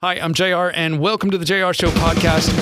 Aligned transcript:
Hi, 0.00 0.14
I'm 0.20 0.32
Jayar, 0.32 0.70
and 0.76 1.00
welcome 1.00 1.32
to 1.32 1.38
the 1.38 1.44
Jayar 1.44 1.74
Show 1.74 1.88
podcast. 1.88 2.52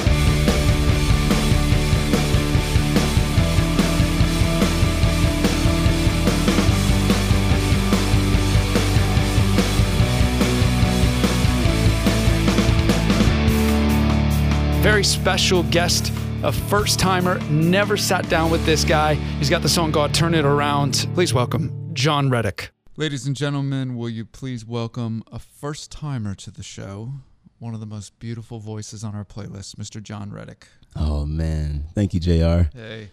Very 14.80 15.04
special 15.04 15.62
guest, 15.64 16.10
a 16.42 16.50
first 16.50 16.98
timer, 16.98 17.38
never 17.50 17.98
sat 17.98 18.26
down 18.30 18.50
with 18.50 18.64
this 18.64 18.82
guy. 18.82 19.12
He's 19.12 19.50
got 19.50 19.60
the 19.60 19.68
song 19.68 19.90
God 19.90 20.14
Turn 20.14 20.34
It 20.34 20.46
Around. 20.46 21.06
Please 21.12 21.34
welcome 21.34 21.90
Jon 21.92 22.30
Reddick. 22.30 22.70
Ladies 22.98 23.26
and 23.26 23.36
gentlemen, 23.36 23.94
will 23.94 24.08
you 24.08 24.24
please 24.24 24.64
welcome 24.64 25.22
a 25.30 25.38
first 25.38 25.92
timer 25.92 26.34
to 26.36 26.50
the 26.50 26.62
show, 26.62 27.10
one 27.58 27.74
of 27.74 27.80
the 27.80 27.86
most 27.86 28.18
beautiful 28.18 28.58
voices 28.58 29.02
on 29.04 29.14
our 29.14 29.24
playlist, 29.24 29.76
Mr. 29.76 30.02
Jon 30.02 30.30
Reddick. 30.30 30.66
Oh 30.94 31.24
man, 31.26 31.84
thank 31.94 32.14
you, 32.14 32.20
Jayar. 32.20 32.72
Hey, 32.74 33.10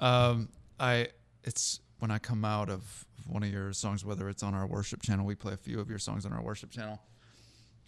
um, 0.00 0.48
I 0.78 1.08
it's 1.44 1.80
when 1.98 2.10
I 2.10 2.18
come 2.18 2.44
out 2.44 2.68
of 2.70 3.04
one 3.26 3.42
of 3.42 3.50
your 3.52 3.72
songs, 3.72 4.04
whether 4.04 4.28
it's 4.28 4.42
on 4.42 4.54
our 4.54 4.66
worship 4.66 5.02
channel, 5.02 5.26
we 5.26 5.34
play 5.34 5.52
a 5.52 5.56
few 5.56 5.80
of 5.80 5.90
your 5.90 5.98
songs 5.98 6.24
on 6.24 6.32
our 6.32 6.42
worship 6.42 6.70
channel, 6.70 7.00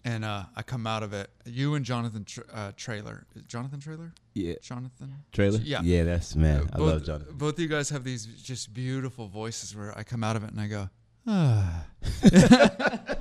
and 0.05 0.23
uh, 0.25 0.43
I 0.55 0.61
come 0.63 0.85
out 0.85 1.01
of 1.03 1.13
it. 1.13 1.29
You 1.45 1.75
and 1.75 1.83
Jonathan 1.85 2.25
Tr- 2.25 2.41
uh, 2.53 2.71
Traylor, 2.75 3.25
Jonathan 3.47 3.79
Traylor, 3.79 4.13
Yeah, 4.33 4.55
Jonathan 4.61 5.13
Traylor. 5.31 5.59
Yeah. 5.63 5.81
yeah, 5.83 6.03
that's 6.03 6.35
man. 6.35 6.69
I 6.73 6.77
both, 6.77 6.87
love 6.91 7.05
Jonathan. 7.05 7.37
Both 7.37 7.53
of 7.55 7.59
you 7.59 7.67
guys 7.67 7.89
have 7.89 8.03
these 8.03 8.25
just 8.25 8.73
beautiful 8.73 9.27
voices 9.27 9.75
where 9.75 9.97
I 9.97 10.03
come 10.03 10.23
out 10.23 10.35
of 10.35 10.43
it 10.43 10.51
and 10.51 10.59
I 10.61 10.67
go, 10.67 10.89
ah. 11.27 11.85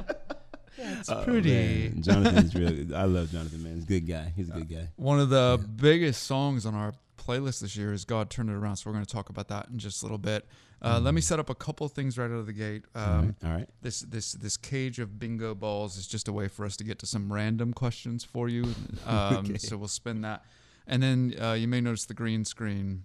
That's 0.82 1.08
Oh, 1.10 1.24
pretty. 1.24 1.50
man. 1.90 2.02
Jonathan's 2.02 2.54
real. 2.54 2.94
I 2.96 3.04
love 3.04 3.30
Jonathan, 3.30 3.62
man. 3.62 3.74
He's 3.74 3.84
a 3.84 3.86
good 3.86 4.06
guy. 4.06 4.32
He's 4.36 4.48
a 4.48 4.52
good 4.52 4.68
guy. 4.68 4.88
One 4.96 5.20
of 5.20 5.28
the 5.28 5.60
biggest 5.76 6.24
songs 6.24 6.64
on 6.66 6.74
our 6.74 6.92
playlist 7.18 7.60
this 7.60 7.76
year 7.76 7.92
is 7.92 8.04
God 8.04 8.30
Turned 8.30 8.48
It 8.50 8.54
Around. 8.54 8.76
So 8.76 8.88
we're 8.90 8.94
going 8.94 9.04
to 9.04 9.12
talk 9.12 9.28
about 9.28 9.48
that 9.48 9.68
in 9.70 9.78
just 9.78 10.02
a 10.02 10.04
little 10.06 10.18
bit. 10.18 10.46
Uh, 10.82 10.98
Let 10.98 11.12
me 11.12 11.20
set 11.20 11.38
up 11.38 11.50
a 11.50 11.54
couple 11.54 11.86
things 11.88 12.16
right 12.16 12.24
out 12.30 12.38
of 12.38 12.46
the 12.46 12.54
gate. 12.54 12.84
Um, 12.94 13.34
right. 13.42 13.50
All 13.50 13.56
right. 13.58 13.68
this 13.82 14.00
this 14.00 14.32
this 14.32 14.56
cage 14.56 14.98
of 14.98 15.18
bingo 15.18 15.54
balls 15.54 15.98
is 15.98 16.06
just 16.06 16.26
a 16.26 16.32
way 16.32 16.48
for 16.48 16.64
us 16.64 16.74
to 16.78 16.84
get 16.84 16.98
to 17.00 17.06
some 17.06 17.30
random 17.30 17.74
questions 17.74 18.24
for 18.24 18.48
you. 18.48 18.64
Um, 19.06 19.36
Okay. 19.36 19.58
So 19.58 19.76
we'll 19.76 19.88
spin 19.88 20.22
that, 20.22 20.42
and 20.86 21.02
then 21.02 21.34
uh, 21.38 21.52
you 21.52 21.68
may 21.68 21.82
notice 21.82 22.06
the 22.06 22.14
green 22.14 22.46
screen 22.46 23.04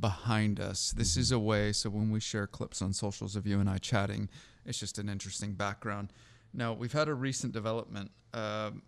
behind 0.00 0.60
us. 0.60 0.92
This 0.96 1.16
is 1.16 1.32
a 1.32 1.38
way 1.38 1.72
so 1.72 1.90
when 1.90 2.10
we 2.10 2.20
share 2.20 2.46
clips 2.46 2.82
on 2.82 2.92
socials 2.92 3.36
of 3.36 3.46
you 3.46 3.60
and 3.60 3.68
I 3.70 3.78
chatting, 3.78 4.28
it's 4.64 4.78
just 4.78 4.98
an 4.98 5.08
interesting 5.08 5.52
background. 5.52 6.12
Now 6.52 6.72
we've 6.72 6.92
had 6.92 7.08
a 7.08 7.14
recent 7.14 7.52
development. 7.52 8.10
Um, 8.32 8.82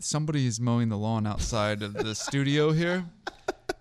somebody 0.00 0.46
is 0.46 0.60
mowing 0.60 0.88
the 0.88 0.98
lawn 0.98 1.26
outside 1.26 1.82
of 1.82 1.94
the 1.94 2.14
studio 2.14 2.72
here, 2.72 3.04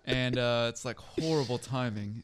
and 0.06 0.38
uh, 0.38 0.68
it's 0.70 0.86
like 0.86 0.98
horrible 0.98 1.58
timing. 1.58 2.24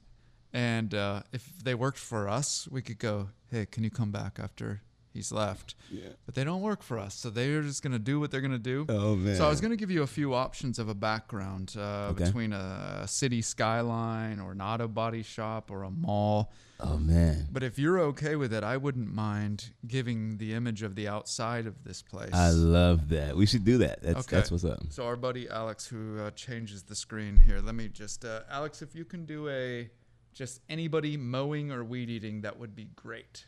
And 0.54 0.94
uh, 0.94 1.24
if 1.34 1.52
they 1.64 1.76
worked 1.76 1.98
for 1.98 2.30
us, 2.30 2.68
we 2.72 2.82
could 2.82 3.00
go, 3.00 3.30
"Hey, 3.52 3.66
can 3.66 3.84
you 3.84 3.90
come 3.92 4.12
back 4.12 4.40
after 4.42 4.82
he's 5.18 5.32
left?" 5.34 5.76
Yeah. 5.92 6.10
But 6.26 6.36
they 6.36 6.44
don't 6.46 6.62
work 6.62 6.82
for 6.82 6.98
us, 6.98 7.14
so 7.16 7.30
they're 7.30 7.62
just 7.62 7.84
gonna 7.84 8.00
do 8.00 8.20
what 8.22 8.32
they're 8.32 8.42
gonna 8.42 8.58
do. 8.58 8.86
Oh 8.90 9.16
man. 9.16 9.36
So 9.36 9.46
I 9.46 9.50
was 9.50 9.60
going 9.62 9.72
to 9.72 9.78
give 9.78 9.92
you 9.92 10.04
a 10.04 10.08
few 10.08 10.34
options 10.34 10.80
of 10.80 10.88
a 10.88 10.94
background 10.96 11.76
uh, 11.78 12.12
Okay. 12.12 12.24
between 12.26 12.54
a 12.54 13.06
city 13.08 13.42
skyline 13.42 14.40
or 14.40 14.52
an 14.54 14.62
auto 14.62 14.88
body 14.88 15.24
shop 15.24 15.70
or 15.72 15.84
a 15.84 15.92
mall. 15.92 16.52
Oh 16.80 16.98
man. 16.98 17.48
But 17.52 17.64
if 17.64 17.80
you're 17.80 18.00
okay 18.12 18.36
with 18.36 18.54
it, 18.54 18.64
I 18.64 18.78
wouldn't 18.78 19.12
mind 19.14 19.72
giving 19.88 20.38
the 20.38 20.54
image 20.54 20.84
of 20.84 20.94
the 20.96 21.08
outside 21.08 21.66
of 21.66 21.84
this 21.84 22.02
place. 22.04 22.34
I 22.34 22.52
love 22.52 23.10
that. 23.10 23.36
We 23.36 23.46
should 23.48 23.66
do 23.66 23.80
that. 23.80 24.02
That's 24.04 24.20
Okay. 24.20 24.36
that's 24.36 24.52
what's 24.52 24.64
up. 24.64 24.80
so 24.90 25.06
our 25.06 25.16
buddy 25.16 25.50
Alex, 25.50 25.88
who 25.88 26.20
uh, 26.20 26.30
changes 26.32 26.84
the 26.84 26.96
screen 26.96 27.38
here, 27.48 27.60
let 27.62 27.74
me 27.76 27.88
just 27.88 28.24
uh, 28.26 28.42
Alex, 28.50 28.82
if 28.82 28.94
you 28.96 29.06
can 29.06 29.26
do 29.26 29.50
a 29.50 29.90
just 30.34 30.62
anybody 30.70 31.18
mowing 31.18 31.72
or 31.72 31.84
weed 31.84 32.10
eating, 32.12 32.42
that 32.42 32.60
would 32.60 32.76
be 32.76 32.86
great. 32.96 33.46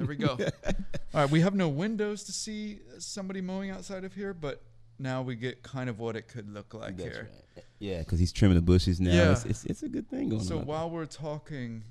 There 0.00 0.08
we 0.08 0.16
go. 0.16 0.36
All 1.14 1.20
right, 1.22 1.30
we 1.30 1.40
have 1.42 1.54
no 1.54 1.68
windows 1.68 2.24
to 2.24 2.32
see 2.32 2.78
somebody 2.98 3.40
mowing 3.40 3.70
outside 3.70 4.04
of 4.04 4.14
here, 4.14 4.32
but 4.32 4.62
now 4.98 5.20
we 5.22 5.34
get 5.36 5.62
kind 5.62 5.90
of 5.90 5.98
what 5.98 6.16
it 6.16 6.26
could 6.28 6.52
look 6.52 6.72
like 6.74 6.96
That's 6.96 7.16
here. 7.16 7.28
right. 7.56 7.64
Yeah, 7.78 7.98
because 7.98 8.18
he's 8.18 8.32
trimming 8.32 8.54
the 8.56 8.62
bushes 8.62 9.00
now. 9.00 9.10
Yeah. 9.12 9.32
It's, 9.32 9.44
it's 9.44 9.64
it's 9.66 9.82
a 9.82 9.88
good 9.88 10.08
thing 10.08 10.30
going 10.30 10.42
So 10.42 10.58
on. 10.60 10.66
while 10.66 10.90
we're 10.90 11.06
talking, 11.06 11.84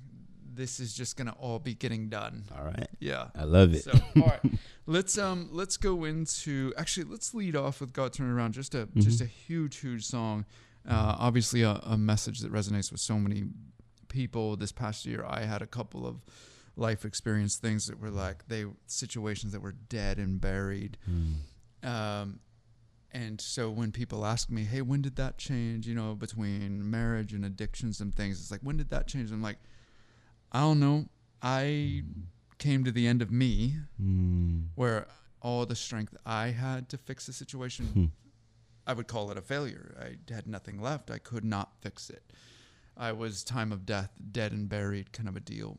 this 0.54 0.80
is 0.80 0.92
just 0.94 1.16
gonna 1.16 1.34
all 1.38 1.58
be 1.60 1.74
getting 1.74 2.08
done. 2.08 2.44
all 2.56 2.64
right. 2.64 2.88
Yeah. 2.98 3.28
I 3.36 3.44
love 3.44 3.74
it. 3.74 3.84
So 3.84 3.92
all 4.16 4.22
right, 4.26 4.40
let's 4.86 5.16
um 5.18 5.48
let's 5.52 5.76
go 5.76 6.04
into 6.04 6.72
actually 6.76 7.04
let's 7.04 7.32
lead 7.34 7.54
off 7.56 7.80
with 7.80 7.92
God 7.92 8.12
Turn 8.12 8.30
Around. 8.30 8.52
Just 8.54 8.74
a 8.74 8.88
just 8.96 9.20
a 9.20 9.26
huge 9.26 9.76
huge 9.78 10.04
song. 10.04 10.44
Uh, 10.88 11.14
obviously 11.18 11.62
a, 11.62 11.72
a 11.84 11.96
message 11.98 12.40
that 12.40 12.50
resonates 12.52 12.90
with 12.90 13.00
so 13.00 13.18
many 13.18 13.44
people. 14.08 14.56
This 14.56 14.72
past 14.72 15.04
year, 15.06 15.24
I 15.28 15.42
had 15.42 15.60
a 15.62 15.66
couple 15.66 16.06
of 16.06 16.16
life 16.80 17.04
experience 17.04 17.56
things 17.56 17.86
that 17.86 18.00
were 18.00 18.10
like 18.10 18.48
they 18.48 18.64
situations 18.86 19.52
that 19.52 19.60
were 19.62 19.72
dead 19.72 20.18
and 20.18 20.40
buried. 20.40 20.96
Mm. 21.08 21.86
Um, 21.88 22.40
and 23.12 23.40
so 23.40 23.70
when 23.70 23.90
people 23.92 24.24
ask 24.24 24.50
me, 24.50 24.64
"Hey, 24.64 24.82
when 24.82 25.02
did 25.02 25.16
that 25.16 25.38
change?" 25.38 25.86
You 25.86 25.94
know, 25.94 26.14
between 26.14 26.88
marriage 26.90 27.32
and 27.32 27.44
addictions 27.44 28.00
and 28.00 28.14
things, 28.14 28.40
it's 28.40 28.50
like, 28.50 28.60
"When 28.62 28.76
did 28.76 28.90
that 28.90 29.06
change?" 29.06 29.30
I'm 29.30 29.42
like, 29.42 29.58
I 30.52 30.60
don't 30.60 30.80
know. 30.80 31.08
I 31.42 32.02
came 32.58 32.84
to 32.84 32.90
the 32.92 33.06
end 33.06 33.22
of 33.22 33.30
me 33.30 33.76
Mm. 34.00 34.68
where 34.74 35.06
all 35.40 35.64
the 35.66 35.74
strength 35.76 36.14
I 36.26 36.48
had 36.48 36.88
to 36.90 36.98
fix 36.98 37.26
the 37.26 37.32
situation, 37.32 37.86
Hmm. 37.86 38.04
I 38.86 38.92
would 38.92 39.06
call 39.08 39.30
it 39.30 39.38
a 39.38 39.42
failure. 39.42 39.96
I 39.98 40.32
had 40.32 40.46
nothing 40.46 40.80
left. 40.80 41.10
I 41.10 41.18
could 41.18 41.44
not 41.44 41.80
fix 41.80 42.10
it. 42.10 42.32
I 42.96 43.12
was 43.12 43.42
time 43.44 43.72
of 43.72 43.86
death, 43.86 44.10
dead 44.32 44.52
and 44.52 44.68
buried, 44.68 45.12
kind 45.12 45.28
of 45.28 45.36
a 45.36 45.40
deal. 45.40 45.78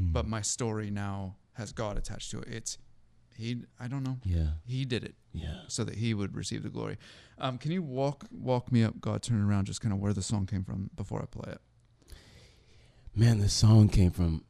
Mm. 0.00 0.12
But 0.12 0.26
my 0.26 0.40
story 0.42 0.90
now 0.90 1.36
has 1.54 1.72
God 1.72 1.96
attached 1.98 2.30
to 2.32 2.40
it. 2.40 2.48
It's 2.48 2.78
he. 3.36 3.62
I 3.80 3.88
don't 3.88 4.02
know. 4.02 4.18
yeah. 4.24 4.48
He 4.64 4.84
did 4.84 5.04
it 5.04 5.14
Yeah. 5.32 5.60
so 5.68 5.84
that 5.84 5.96
he 5.96 6.14
would 6.14 6.34
receive 6.36 6.62
the 6.62 6.68
glory. 6.70 6.98
Um, 7.38 7.58
can 7.58 7.72
you 7.72 7.82
walk 7.82 8.26
walk 8.30 8.70
me 8.70 8.82
up, 8.84 9.00
God, 9.00 9.22
turn 9.22 9.42
around, 9.42 9.66
just 9.66 9.80
kind 9.80 9.92
of 9.92 10.00
where 10.00 10.12
the 10.12 10.22
song 10.22 10.46
came 10.46 10.64
from 10.64 10.90
before 10.96 11.20
I 11.22 11.26
play 11.26 11.52
it? 11.52 11.60
Man, 13.14 13.38
the 13.40 13.48
song 13.48 13.88
came 13.88 14.10
from 14.10 14.44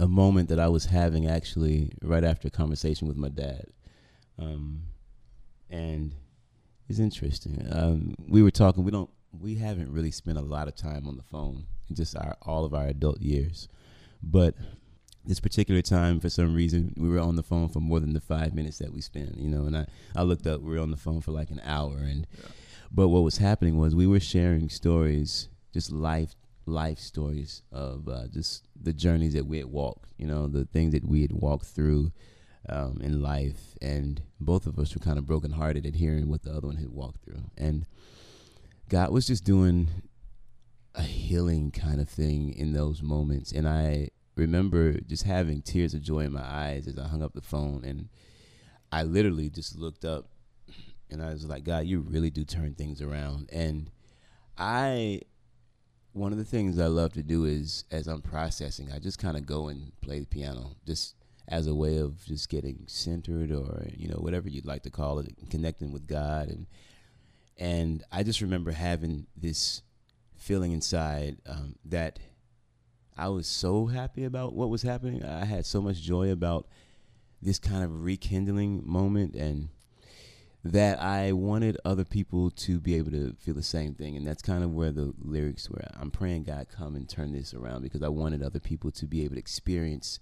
a 0.00 0.08
moment 0.08 0.48
that 0.48 0.58
I 0.58 0.68
was 0.68 0.86
having 0.86 1.26
actually 1.26 1.92
right 2.02 2.24
after 2.24 2.48
a 2.48 2.50
conversation 2.50 3.08
with 3.08 3.16
my 3.16 3.28
dad. 3.28 3.66
Um, 4.38 4.84
and 5.68 6.14
it's 6.88 6.98
interesting. 6.98 7.66
Um, 7.70 8.14
we 8.26 8.42
were 8.42 8.50
talking, 8.50 8.84
we 8.84 8.90
don't 8.90 9.10
we 9.38 9.54
haven't 9.56 9.90
really 9.90 10.10
spent 10.10 10.36
a 10.38 10.42
lot 10.42 10.68
of 10.68 10.74
time 10.76 11.06
on 11.08 11.16
the 11.16 11.22
phone 11.22 11.66
in 11.88 11.94
just 11.96 12.16
our 12.16 12.36
all 12.42 12.64
of 12.64 12.74
our 12.74 12.86
adult 12.86 13.20
years. 13.20 13.68
But 14.22 14.54
this 15.24 15.40
particular 15.40 15.82
time 15.82 16.20
for 16.20 16.28
some 16.28 16.54
reason 16.54 16.94
we 16.96 17.08
were 17.08 17.20
on 17.20 17.36
the 17.36 17.42
phone 17.42 17.68
for 17.68 17.80
more 17.80 18.00
than 18.00 18.12
the 18.12 18.20
five 18.20 18.54
minutes 18.54 18.78
that 18.78 18.92
we 18.92 19.00
spent, 19.00 19.38
you 19.38 19.48
know, 19.48 19.64
and 19.64 19.76
I, 19.76 19.86
I 20.16 20.22
looked 20.22 20.46
up, 20.46 20.60
we 20.60 20.74
were 20.74 20.80
on 20.82 20.90
the 20.90 20.96
phone 20.96 21.20
for 21.20 21.32
like 21.32 21.50
an 21.50 21.60
hour 21.64 21.98
and 21.98 22.26
Yeah. 22.38 22.48
but 22.90 23.08
what 23.08 23.22
was 23.22 23.38
happening 23.38 23.76
was 23.78 23.94
we 23.94 24.06
were 24.06 24.20
sharing 24.20 24.68
stories, 24.68 25.48
just 25.72 25.92
life 25.92 26.34
life 26.66 26.98
stories 26.98 27.62
of 27.72 28.08
uh, 28.08 28.26
just 28.28 28.64
the 28.80 28.92
journeys 28.92 29.34
that 29.34 29.46
we 29.46 29.58
had 29.58 29.66
walked, 29.66 30.12
you 30.16 30.26
know, 30.26 30.46
the 30.46 30.64
things 30.64 30.92
that 30.92 31.04
we 31.04 31.22
had 31.22 31.32
walked 31.32 31.66
through 31.66 32.12
um, 32.68 33.00
in 33.02 33.20
life, 33.20 33.76
and 33.82 34.22
both 34.40 34.66
of 34.68 34.78
us 34.78 34.94
were 34.94 35.00
kind 35.00 35.18
of 35.18 35.26
brokenhearted 35.26 35.84
at 35.84 35.96
hearing 35.96 36.28
what 36.28 36.42
the 36.44 36.52
other 36.52 36.68
one 36.68 36.76
had 36.76 36.90
walked 36.90 37.24
through, 37.24 37.42
and 37.58 37.84
God 38.88 39.10
was 39.10 39.26
just 39.26 39.44
doing 39.44 39.88
a 40.94 41.02
healing 41.02 41.70
kind 41.70 42.00
of 42.00 42.08
thing 42.08 42.52
in 42.52 42.72
those 42.72 43.02
moments, 43.02 43.52
and 43.52 43.68
I 43.68 44.08
remember 44.36 45.00
just 45.00 45.24
having 45.24 45.62
tears 45.62 45.94
of 45.94 46.02
joy 46.02 46.20
in 46.20 46.32
my 46.32 46.44
eyes 46.44 46.86
as 46.86 46.98
I 46.98 47.08
hung 47.08 47.22
up 47.22 47.34
the 47.34 47.40
phone, 47.40 47.84
and 47.84 48.08
I 48.90 49.02
literally 49.04 49.48
just 49.50 49.76
looked 49.76 50.04
up 50.04 50.26
and 51.12 51.22
I 51.22 51.30
was 51.30 51.46
like, 51.46 51.64
God, 51.64 51.86
you 51.86 52.00
really 52.00 52.30
do 52.30 52.44
turn 52.44 52.74
things 52.74 53.02
around. 53.02 53.50
And 53.52 53.90
I, 54.56 55.20
one 56.12 56.32
of 56.32 56.38
the 56.38 56.44
things 56.44 56.78
I 56.78 56.86
love 56.86 57.12
to 57.14 57.22
do 57.22 57.44
is, 57.44 57.84
as 57.90 58.06
I'm 58.06 58.22
processing, 58.22 58.90
I 58.92 58.98
just 58.98 59.18
kind 59.18 59.36
of 59.36 59.46
go 59.46 59.68
and 59.68 59.92
play 60.00 60.20
the 60.20 60.26
piano, 60.26 60.76
just 60.86 61.14
as 61.48 61.66
a 61.66 61.74
way 61.74 61.98
of 61.98 62.24
just 62.24 62.48
getting 62.48 62.84
centered, 62.86 63.52
or 63.52 63.86
you 63.94 64.08
know, 64.08 64.16
whatever 64.16 64.48
you'd 64.48 64.66
like 64.66 64.82
to 64.84 64.90
call 64.90 65.18
it, 65.18 65.34
connecting 65.50 65.92
with 65.92 66.06
God. 66.06 66.48
And 66.48 66.66
and 67.58 68.02
I 68.10 68.22
just 68.22 68.40
remember 68.40 68.72
having 68.72 69.26
this 69.36 69.82
feeling 70.42 70.72
inside 70.72 71.36
um, 71.46 71.76
that 71.84 72.18
I 73.16 73.28
was 73.28 73.46
so 73.46 73.86
happy 73.86 74.24
about 74.24 74.54
what 74.54 74.70
was 74.70 74.82
happening. 74.82 75.24
I 75.24 75.44
had 75.44 75.66
so 75.66 75.80
much 75.80 76.00
joy 76.00 76.30
about 76.30 76.66
this 77.40 77.58
kind 77.58 77.84
of 77.84 78.04
rekindling 78.04 78.82
moment 78.84 79.34
and 79.34 79.68
that 80.64 81.00
I 81.00 81.32
wanted 81.32 81.76
other 81.84 82.04
people 82.04 82.50
to 82.50 82.78
be 82.78 82.94
able 82.94 83.10
to 83.10 83.34
feel 83.40 83.54
the 83.54 83.62
same 83.62 83.94
thing. 83.94 84.16
And 84.16 84.26
that's 84.26 84.42
kind 84.42 84.62
of 84.62 84.72
where 84.72 84.92
the 84.92 85.12
lyrics 85.18 85.68
were. 85.68 85.82
I'm 85.94 86.10
praying 86.10 86.44
God 86.44 86.68
come 86.74 86.94
and 86.94 87.08
turn 87.08 87.32
this 87.32 87.52
around 87.52 87.82
because 87.82 88.02
I 88.02 88.08
wanted 88.08 88.42
other 88.42 88.60
people 88.60 88.92
to 88.92 89.06
be 89.06 89.24
able 89.24 89.34
to 89.34 89.40
experience 89.40 90.20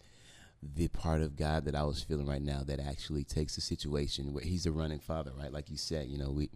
the 0.63 0.89
part 0.89 1.23
of 1.23 1.37
God 1.37 1.65
that 1.65 1.75
I 1.75 1.85
was 1.85 2.03
feeling 2.03 2.27
right 2.27 2.43
now 2.43 2.63
that 2.67 2.81
actually 2.81 3.25
takes 3.25 3.57
a 3.57 3.63
situation 3.63 4.33
where 4.33 4.45
He's 4.45 4.67
a 4.67 4.73
running 4.73 5.01
Father, 5.01 5.33
right? 5.39 5.53
Like 5.53 5.71
you 5.71 5.77
said, 5.77 6.09
you 6.09 6.19
know, 6.19 6.31
we 6.31 6.51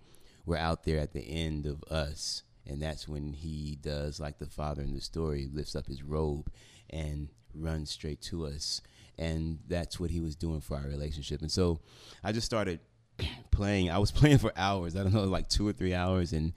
we're 0.47 0.57
out 0.57 0.85
there 0.85 0.99
at 0.99 1.15
the 1.15 1.23
end 1.23 1.67
of 1.67 1.83
us, 1.85 2.43
and 2.67 2.81
that's 2.81 3.07
when 3.09 3.33
He 3.33 3.79
does 3.81 4.21
like 4.21 4.39
the 4.39 4.47
Father 4.47 4.83
in 4.83 4.95
the 4.95 5.01
story, 5.01 5.49
lifts 5.53 5.75
up 5.77 5.87
His 5.87 6.03
robe 6.03 6.51
and 6.91 7.29
runs 7.55 7.91
straight 7.91 8.21
to 8.23 8.47
us, 8.47 8.81
and 9.19 9.59
that's 9.69 9.99
what 10.01 10.11
He 10.11 10.21
was 10.21 10.35
doing 10.37 10.61
for 10.61 10.77
our 10.77 10.87
relationship. 10.89 11.41
And 11.41 11.51
so, 11.51 11.81
I 12.23 12.33
just 12.33 12.47
started 12.47 12.81
playing. 13.51 13.91
I 13.91 13.99
was 13.99 14.11
playing 14.21 14.39
for 14.39 14.53
hours. 14.57 14.97
I 14.97 15.03
don't 15.03 15.15
know, 15.15 15.25
like 15.25 15.49
two 15.49 15.67
or 15.67 15.73
three 15.73 15.95
hours, 15.95 16.33
and 16.33 16.53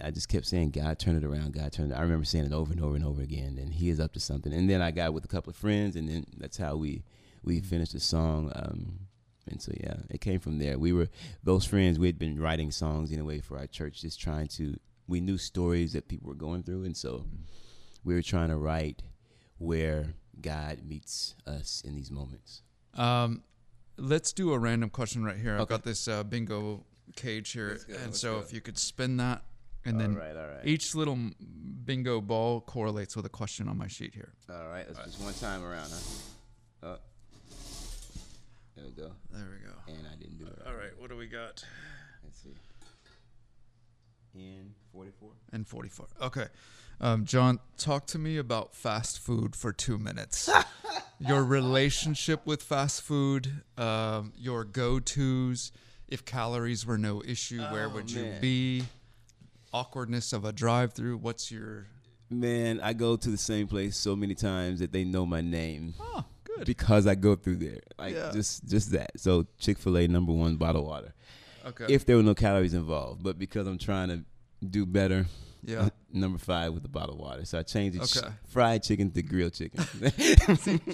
I 0.00 0.10
just 0.10 0.28
kept 0.28 0.46
saying, 0.46 0.70
God, 0.70 0.98
turn 0.98 1.16
it 1.16 1.24
around. 1.24 1.52
God, 1.54 1.72
turn 1.72 1.90
it. 1.90 1.94
I 1.94 2.02
remember 2.02 2.24
saying 2.24 2.44
it 2.46 2.52
over 2.52 2.72
and 2.72 2.82
over 2.82 2.94
and 2.96 3.04
over 3.04 3.22
again. 3.22 3.58
And 3.60 3.72
He 3.74 3.88
is 3.90 3.98
up 3.98 4.12
to 4.12 4.20
something. 4.20 4.52
And 4.52 4.68
then 4.70 4.80
I 4.82 4.90
got 4.92 5.12
with 5.14 5.24
a 5.24 5.28
couple 5.28 5.50
of 5.50 5.56
friends, 5.56 5.96
and 5.96 6.08
then 6.08 6.26
that's 6.38 6.56
how 6.56 6.76
we 6.76 7.02
we 7.42 7.56
Mm-hmm. 7.56 7.66
finished 7.68 7.92
the 7.94 8.00
song. 8.00 8.52
Um, 8.54 8.98
and 9.50 9.60
so 9.60 9.72
yeah, 9.80 9.94
it 10.10 10.20
came 10.20 10.38
from 10.38 10.58
there. 10.58 10.78
We 10.78 10.92
were 10.92 11.08
those 11.42 11.64
friends. 11.64 11.98
We 11.98 12.06
had 12.06 12.18
been 12.18 12.38
writing 12.38 12.70
songs 12.70 13.10
anyway 13.10 13.40
for 13.40 13.58
our 13.58 13.66
church, 13.66 14.02
just 14.02 14.20
trying 14.20 14.48
to. 14.48 14.76
We 15.10 15.20
knew 15.20 15.38
stories 15.38 15.92
that 15.94 16.06
people 16.06 16.28
were 16.28 16.36
going 16.36 16.62
through, 16.62 16.84
and 16.84 16.96
so 16.96 17.10
Mm-hmm. 17.18 17.42
we 18.04 18.14
were 18.14 18.22
trying 18.22 18.48
to 18.50 18.56
write 18.56 19.02
where 19.58 20.14
God 20.40 20.84
meets 20.84 21.34
us 21.46 21.82
in 21.84 21.96
these 21.96 22.10
moments. 22.12 22.62
Um, 22.94 23.42
let's 23.98 24.32
do 24.32 24.52
a 24.52 24.58
random 24.58 24.88
question 24.88 25.24
right 25.24 25.36
here. 25.36 25.54
I've 25.56 25.62
Okay. 25.62 25.74
got 25.74 25.82
this 25.82 26.06
uh, 26.08 26.22
bingo 26.22 26.84
cage 27.16 27.50
here, 27.50 27.80
go, 27.88 27.94
and 28.04 28.14
so 28.14 28.34
go. 28.36 28.40
if 28.40 28.52
you 28.52 28.60
could 28.60 28.78
spin 28.78 29.16
that, 29.16 29.42
and 29.84 29.98
then 30.00 30.12
all 30.14 30.20
right, 30.20 30.36
all 30.36 30.46
right, 30.46 30.64
each 30.64 30.94
little 30.94 31.18
bingo 31.84 32.20
ball 32.20 32.60
correlates 32.60 33.16
with 33.16 33.26
a 33.26 33.30
question 33.40 33.66
on 33.68 33.76
my 33.76 33.88
sheet 33.88 34.14
here. 34.14 34.32
all 34.48 34.68
right. 34.68 34.86
Let's 34.86 35.00
just 35.04 35.20
one 35.20 35.34
time 35.34 35.64
around, 35.64 35.90
huh? 35.90 36.86
Uh, 36.88 36.96
there 38.76 38.84
we 38.86 38.92
go. 38.92 39.10
There 39.32 39.48
we 39.50 39.66
go. 39.66 39.74
And 39.88 40.06
I 40.06 40.14
didn't 40.16 40.38
do 40.38 40.46
it. 40.46 40.58
All 40.66 40.74
right, 40.74 40.94
what 40.98 41.10
do 41.10 41.16
we 41.16 41.26
got? 41.26 41.64
Let's 42.24 42.38
see. 42.42 42.54
In 44.92 44.98
44. 44.98 45.30
And 45.52 45.66
44. 45.66 46.06
Okay. 46.22 46.46
Um, 47.00 47.24
Jon, 47.24 47.60
talk 47.78 48.06
to 48.08 48.18
me 48.18 48.36
about 48.36 48.74
fast 48.74 49.18
food 49.18 49.56
for 49.56 49.72
two 49.72 49.98
minutes. 49.98 50.50
your 51.20 51.42
relationship 51.44 52.44
with 52.46 52.62
fast 52.62 53.02
food, 53.02 53.62
um, 53.78 54.32
your 54.36 54.64
go 54.64 55.00
tos. 55.00 55.72
If 56.08 56.24
calories 56.24 56.84
were 56.84 56.98
no 56.98 57.22
issue, 57.24 57.62
where 57.62 57.86
Oh, 57.86 57.90
would 57.90 58.10
you 58.10 58.32
be? 58.40 58.84
Awkwardness 59.72 60.32
of 60.32 60.44
a 60.44 60.52
drive 60.52 60.92
through. 60.92 61.18
What's 61.18 61.50
your. 61.50 61.86
Man, 62.28 62.80
I 62.80 62.92
go 62.92 63.16
to 63.16 63.28
the 63.30 63.36
same 63.38 63.66
place 63.68 63.96
so 63.96 64.14
many 64.16 64.34
times 64.34 64.80
that 64.80 64.92
they 64.92 65.04
know 65.04 65.24
my 65.24 65.40
name 65.40 65.94
Oh, 66.00 66.24
good. 66.44 66.64
because 66.66 67.06
I 67.06 67.14
go 67.14 67.34
through 67.36 67.56
there. 67.56 67.80
Like 67.98 68.14
Yeah. 68.14 68.30
just 68.32 68.66
just 68.68 68.90
that. 68.92 69.12
So 69.18 69.46
Chick-fil-A 69.58 70.06
number 70.08 70.32
1 70.32 70.56
bottled 70.56 70.86
water. 70.86 71.14
Okay. 71.64 71.86
If 71.88 72.04
there 72.06 72.16
were 72.16 72.22
no 72.22 72.34
calories 72.34 72.74
involved, 72.74 73.22
but 73.22 73.38
because 73.38 73.66
I'm 73.66 73.78
trying 73.78 74.08
to 74.08 74.24
do 74.68 74.84
better, 74.86 75.26
yeah. 75.64 75.88
number 76.12 76.38
5 76.38 76.72
with 76.74 76.84
a 76.84 76.88
bottle 76.88 77.14
of 77.14 77.20
water. 77.20 77.44
So 77.44 77.58
I 77.58 77.62
changed 77.62 77.96
it 77.96 78.02
Okay. 78.16 78.28
ch- 78.28 78.32
fried 78.52 78.82
chicken 78.82 79.10
to 79.12 79.22
grilled 79.22 79.54
chicken. 79.54 79.84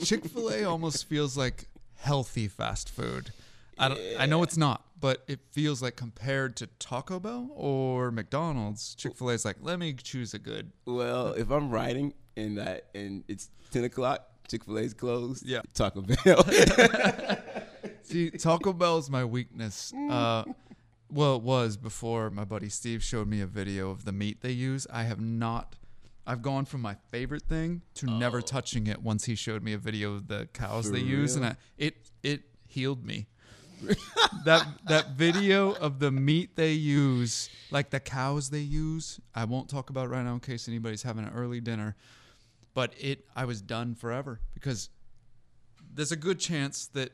Chick 0.03 0.25
fil 0.27 0.51
A 0.53 0.65
almost 0.65 1.07
feels 1.09 1.37
like 1.37 1.69
healthy 1.95 2.49
fast 2.49 2.89
food. 2.91 3.31
I, 3.79 3.89
don't, 3.89 4.01
I 4.19 4.27
know 4.27 4.43
it's 4.43 4.57
not, 4.57 4.83
but 4.99 5.23
it 5.29 5.41
feels 5.53 5.83
like 5.83 5.97
compared 5.97 6.57
to 6.57 6.67
Taco 6.79 7.21
Bell 7.21 7.51
or 7.55 8.11
McDonald's, 8.11 8.95
Chick 8.95 9.15
fil 9.17 9.31
A 9.31 9.35
is 9.35 9.45
like, 9.45 9.57
let 9.61 9.79
me 9.79 9.93
choose 9.93 10.33
a 10.35 10.39
good. 10.39 10.73
well, 10.87 11.33
if 11.33 11.51
I'm 11.51 11.71
writing 11.71 12.15
and 12.37 12.61
I 12.61 12.81
and 12.95 13.25
it's 13.29 13.51
10 13.73 13.85
o'clock, 13.85 14.23
Chick-fil-A's 14.49 14.95
closed. 14.95 15.45
Yeah. 15.45 15.63
Taco 15.75 16.03
Bell. 16.03 16.45
See, 18.03 18.31
Taco 18.31 18.73
Bell 18.73 18.99
is 18.99 19.11
my 19.11 19.25
weakness. 19.25 19.93
Uh, 20.09 20.45
well, 21.11 21.37
it 21.37 21.43
was 21.43 21.77
before 21.77 22.31
my 22.31 22.45
buddy 22.45 22.69
Steve 22.69 23.03
showed 23.03 23.29
me 23.29 23.41
a 23.41 23.47
video 23.47 23.91
of 23.91 24.05
the 24.05 24.13
meat 24.13 24.41
they 24.41 24.53
use. 24.53 24.87
I 24.93 25.05
have 25.05 25.21
not. 25.21 25.77
I've 26.27 26.43
gone 26.43 26.65
from 26.65 26.83
my 26.83 26.97
favorite 27.11 27.45
thing 27.45 27.83
to 27.95 28.07
never 28.07 28.39
oh. 28.39 28.41
touching 28.41 28.89
it 28.89 29.01
once 29.01 29.27
he 29.27 29.37
showed 29.37 29.63
me 29.63 29.73
a 29.73 29.79
video 29.79 30.15
of 30.15 30.27
the 30.27 30.49
cows 30.53 30.87
For 30.87 30.93
they 30.93 31.01
use, 31.01 31.37
and? 31.37 31.47
I, 31.47 31.57
it 31.79 32.11
it 32.23 32.43
healed 32.67 33.05
me. 33.05 33.29
that 34.45 34.67
that 34.89 35.11
video 35.11 35.73
of 35.75 35.99
the 35.99 36.11
meat 36.11 36.57
they 36.57 36.73
use, 36.73 37.51
like 37.71 37.91
the 37.91 38.01
cows 38.01 38.51
they 38.51 38.61
use, 38.61 39.21
I 39.35 39.45
won't 39.45 39.69
talk 39.69 39.91
about 39.91 40.09
right 40.09 40.25
now 40.25 40.35
in 40.35 40.41
case 40.41 40.67
anybody's 40.67 41.03
having 41.03 41.25
an 41.25 41.33
early 41.35 41.61
dinner. 41.61 41.95
But 42.75 42.93
it, 43.01 43.25
I 43.35 43.47
was 43.47 43.63
done 43.63 43.95
forever 43.95 44.41
because 44.53 44.91
there's 45.95 46.13
a 46.13 46.17
good 46.17 46.39
chance 46.39 46.89
that 46.89 47.13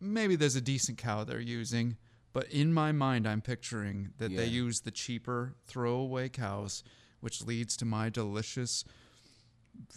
maybe 0.00 0.34
there's 0.36 0.56
a 0.56 0.60
decent 0.60 0.98
cow 0.98 1.24
they're 1.24 1.40
using, 1.40 1.96
but 2.32 2.48
in 2.50 2.72
my 2.72 2.92
mind, 2.92 3.26
I'm 3.28 3.40
picturing 3.40 4.10
that 4.18 4.34
they 4.36 4.46
use 4.46 4.80
the 4.80 4.90
cheaper 4.90 5.54
throwaway 5.66 6.28
cows, 6.28 6.82
which 7.20 7.44
leads 7.44 7.76
to 7.78 7.84
my 7.84 8.08
delicious, 8.08 8.84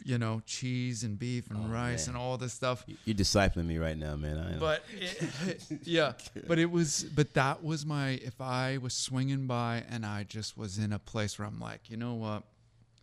you 0.03 0.17
know, 0.17 0.41
cheese 0.45 1.03
and 1.03 1.17
beef 1.19 1.49
and 1.49 1.59
Oh, 1.65 1.67
rice 1.67 2.07
man. 2.07 2.15
and 2.15 2.23
all 2.23 2.37
this 2.37 2.53
stuff. 2.53 2.85
You're 3.05 3.15
discipling 3.15 3.65
me 3.65 3.77
right 3.77 3.97
now, 3.97 4.15
man. 4.15 4.37
I 4.37 4.53
am. 4.53 4.59
But 4.59 4.83
it, 4.99 5.63
yeah, 5.83 6.13
but 6.47 6.59
it 6.59 6.69
was, 6.71 7.03
but 7.03 7.33
that 7.33 7.63
was 7.63 7.85
my. 7.85 8.11
If 8.23 8.39
I 8.41 8.77
was 8.77 8.93
swinging 8.93 9.47
by 9.47 9.83
and 9.89 10.05
I 10.05 10.23
just 10.23 10.57
was 10.57 10.77
in 10.77 10.93
a 10.93 10.99
place 10.99 11.37
where 11.39 11.47
I'm 11.47 11.59
like, 11.59 11.89
you 11.89 11.97
know 11.97 12.13
what, 12.15 12.43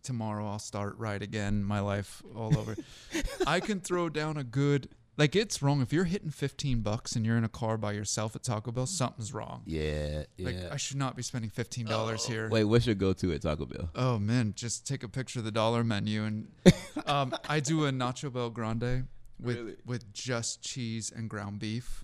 tomorrow 0.03 0.47
I'll 0.47 0.59
start 0.59 0.97
right 0.97 1.21
again, 1.21 1.63
my 1.63 1.79
life 1.79 2.21
all 2.35 2.57
over. 2.57 2.75
I 3.47 3.59
can 3.59 3.79
throw 3.79 4.09
down 4.09 4.37
a 4.37 4.43
good. 4.43 4.89
Like 5.15 5.35
it's 5.35 5.61
wrong 5.61 5.81
if 5.81 5.93
you're 5.93 6.05
hitting 6.05 6.31
15 6.31 6.81
bucks 6.81 7.15
and 7.15 7.23
you're 7.25 7.37
in 7.37 7.43
a 7.43 7.49
car 7.49 7.77
by 7.77 7.91
yourself 7.91 8.35
at 8.35 8.43
Taco 8.43 8.71
Bell. 8.71 8.87
Something's 8.87 9.31
wrong. 9.33 9.61
yeah, 9.65 10.23
yeah. 10.37 10.45
Like 10.45 10.71
I 10.71 10.77
should 10.77 10.97
not 10.97 11.15
be 11.15 11.21
spending 11.21 11.51
fifteen 11.51 11.85
dollars 11.85 12.25
here. 12.25 12.49
Wait, 12.49 12.63
what's 12.63 12.85
your 12.87 12.95
go-to 12.95 13.31
at 13.33 13.41
Taco 13.43 13.65
Bell? 13.65 13.89
Oh 13.93 14.17
man, 14.17 14.53
just 14.55 14.87
take 14.87 15.03
a 15.03 15.07
picture 15.09 15.39
of 15.39 15.45
the 15.45 15.51
dollar 15.51 15.83
menu 15.83 16.23
and 16.23 16.47
um, 17.05 17.35
I 17.47 17.59
do 17.59 17.85
a 17.85 17.91
nacho 17.91 18.33
bel 18.33 18.49
grande 18.49 19.07
with 19.39 19.57
Really? 19.57 19.75
with 19.85 20.11
just 20.13 20.63
cheese 20.63 21.11
and 21.15 21.29
ground 21.29 21.59
beef, 21.59 22.03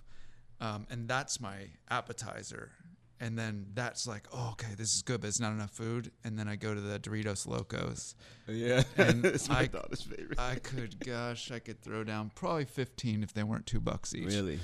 um, 0.60 0.86
and 0.90 1.08
that's 1.08 1.40
my 1.40 1.70
appetizer. 1.90 2.70
And 3.22 3.38
then 3.38 3.66
that's 3.74 4.06
like, 4.06 4.24
oh, 4.32 4.52
okay, 4.52 4.74
this 4.78 4.96
is 4.96 5.02
good, 5.02 5.20
but 5.20 5.26
it's 5.28 5.38
not 5.40 5.52
enough 5.52 5.72
food. 5.72 6.10
And 6.24 6.38
then 6.38 6.48
I 6.48 6.56
go 6.56 6.74
to 6.74 6.80
the 6.80 6.98
Doritos 6.98 7.46
Locos. 7.46 8.14
Yeah, 8.48 8.82
And 8.96 9.26
it's 9.26 9.46
my 9.48 9.60
I- 9.60 9.66
daughter's 9.66 10.00
favorite. 10.02 10.38
I 10.40 10.54
could, 10.54 10.98
gosh, 11.04 11.50
I 11.50 11.58
could 11.58 11.82
throw 11.82 12.02
down 12.02 12.30
probably 12.34 12.64
fifteen 12.64 13.22
if 13.22 13.34
they 13.34 13.42
weren't 13.42 13.66
two 13.66 13.78
bucks 13.80 14.14
each. 14.14 14.24
really? 14.26 14.58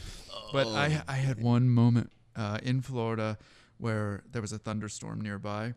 But 0.54 0.68
Oh. 0.68 0.74
I 0.74 1.02
I 1.06 1.16
had 1.16 1.42
one 1.42 1.68
moment 1.68 2.12
uh, 2.34 2.58
in 2.62 2.80
Florida 2.80 3.36
where 3.78 4.22
there 4.32 4.40
was 4.40 4.52
a 4.52 4.58
thunderstorm 4.58 5.20
nearby, 5.20 5.74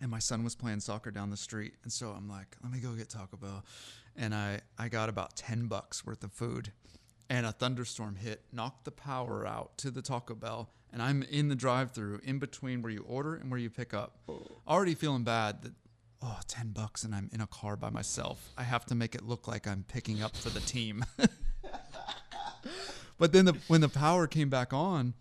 and 0.00 0.10
my 0.10 0.18
son 0.18 0.42
was 0.44 0.54
playing 0.54 0.80
soccer 0.80 1.10
down 1.10 1.28
the 1.28 1.36
street, 1.36 1.74
and 1.82 1.92
so 1.92 2.08
I'm 2.16 2.26
like, 2.28 2.56
let 2.62 2.72
me 2.72 2.78
go 2.80 2.92
get 2.94 3.10
Taco 3.10 3.36
Bell, 3.36 3.64
and 4.16 4.34
I 4.34 4.60
I 4.78 4.88
got 4.88 5.10
about 5.10 5.36
ten 5.36 5.66
bucks 5.66 6.06
worth 6.06 6.24
of 6.24 6.32
food, 6.32 6.72
and 7.28 7.46
a 7.46 7.52
thunderstorm 7.52 8.16
hit, 8.16 8.42
knocked 8.52 8.84
the 8.84 8.90
power 8.90 9.46
out 9.46 9.76
to 9.78 9.90
the 9.90 10.02
Taco 10.02 10.34
Bell, 10.34 10.70
and 10.92 11.00
I'm 11.02 11.22
in 11.22 11.48
the 11.48 11.54
drive-through 11.54 12.20
in 12.22 12.38
between 12.38 12.82
where 12.82 12.92
you 12.92 13.04
order 13.08 13.34
and 13.34 13.50
where 13.50 13.60
you 13.60 13.70
pick 13.70 13.94
up, 13.94 14.18
already 14.68 14.94
feeling 14.94 15.24
bad 15.24 15.62
that. 15.62 15.72
Oh, 16.24 16.38
10 16.46 16.68
bucks 16.68 17.02
and 17.02 17.12
I'm 17.12 17.28
in 17.32 17.40
a 17.40 17.48
car 17.48 17.74
by 17.74 17.90
myself. 17.90 18.50
I 18.56 18.62
have 18.62 18.86
to 18.86 18.94
make 18.94 19.16
it 19.16 19.22
look 19.26 19.48
like 19.48 19.66
I'm 19.66 19.84
picking 19.88 20.22
up 20.22 20.36
for 20.36 20.50
the 20.50 20.60
team. 20.60 21.04
But 23.22 23.30
then 23.30 23.44
the, 23.44 23.56
when 23.68 23.80
the 23.80 23.88
power 23.88 24.26
came 24.26 24.48
back 24.50 24.72
on, 24.72 25.14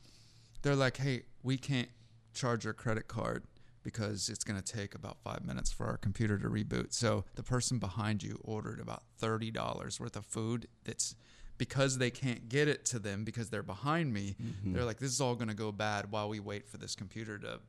they're 0.64 0.76
like, 0.76 0.98
"Hey, 0.98 1.22
we 1.44 1.56
can't 1.56 1.90
charge 2.34 2.66
your 2.66 2.74
credit 2.74 3.08
card 3.08 3.44
because 3.84 4.28
it's 4.28 4.44
going 4.44 4.60
to 4.60 4.74
take 4.74 4.96
about 4.96 5.18
five 5.24 5.46
minutes 5.46 5.72
for 5.72 5.86
our 5.86 5.98
computer 5.98 6.40
to 6.40 6.50
reboot." 6.50 6.94
So 6.94 7.26
the 7.36 7.44
person 7.44 7.78
behind 7.78 8.24
you 8.24 8.40
ordered 8.44 8.80
about 8.80 9.04
thirty 9.20 9.52
dollars 9.52 10.00
worth 10.00 10.16
of 10.16 10.26
food. 10.26 10.68
That's 10.84 11.16
because 11.62 12.00
they 12.00 12.10
can't 12.10 12.50
get 12.50 12.68
it 12.68 12.86
to 12.86 12.98
them 12.98 13.24
because 13.24 13.52
they're 13.52 13.62
behind 13.62 14.12
me. 14.12 14.36
Mm-hmm. 14.42 14.74
They're 14.74 14.84
like, 14.84 14.98
"This 14.98 15.12
is 15.12 15.22
all 15.22 15.36
going 15.36 15.48
to 15.50 15.54
go 15.54 15.72
bad 15.72 16.12
while 16.12 16.28
we 16.28 16.40
wait 16.40 16.68
for 16.68 16.78
this 16.78 16.96
computer 16.96 17.38
to." 17.38 17.60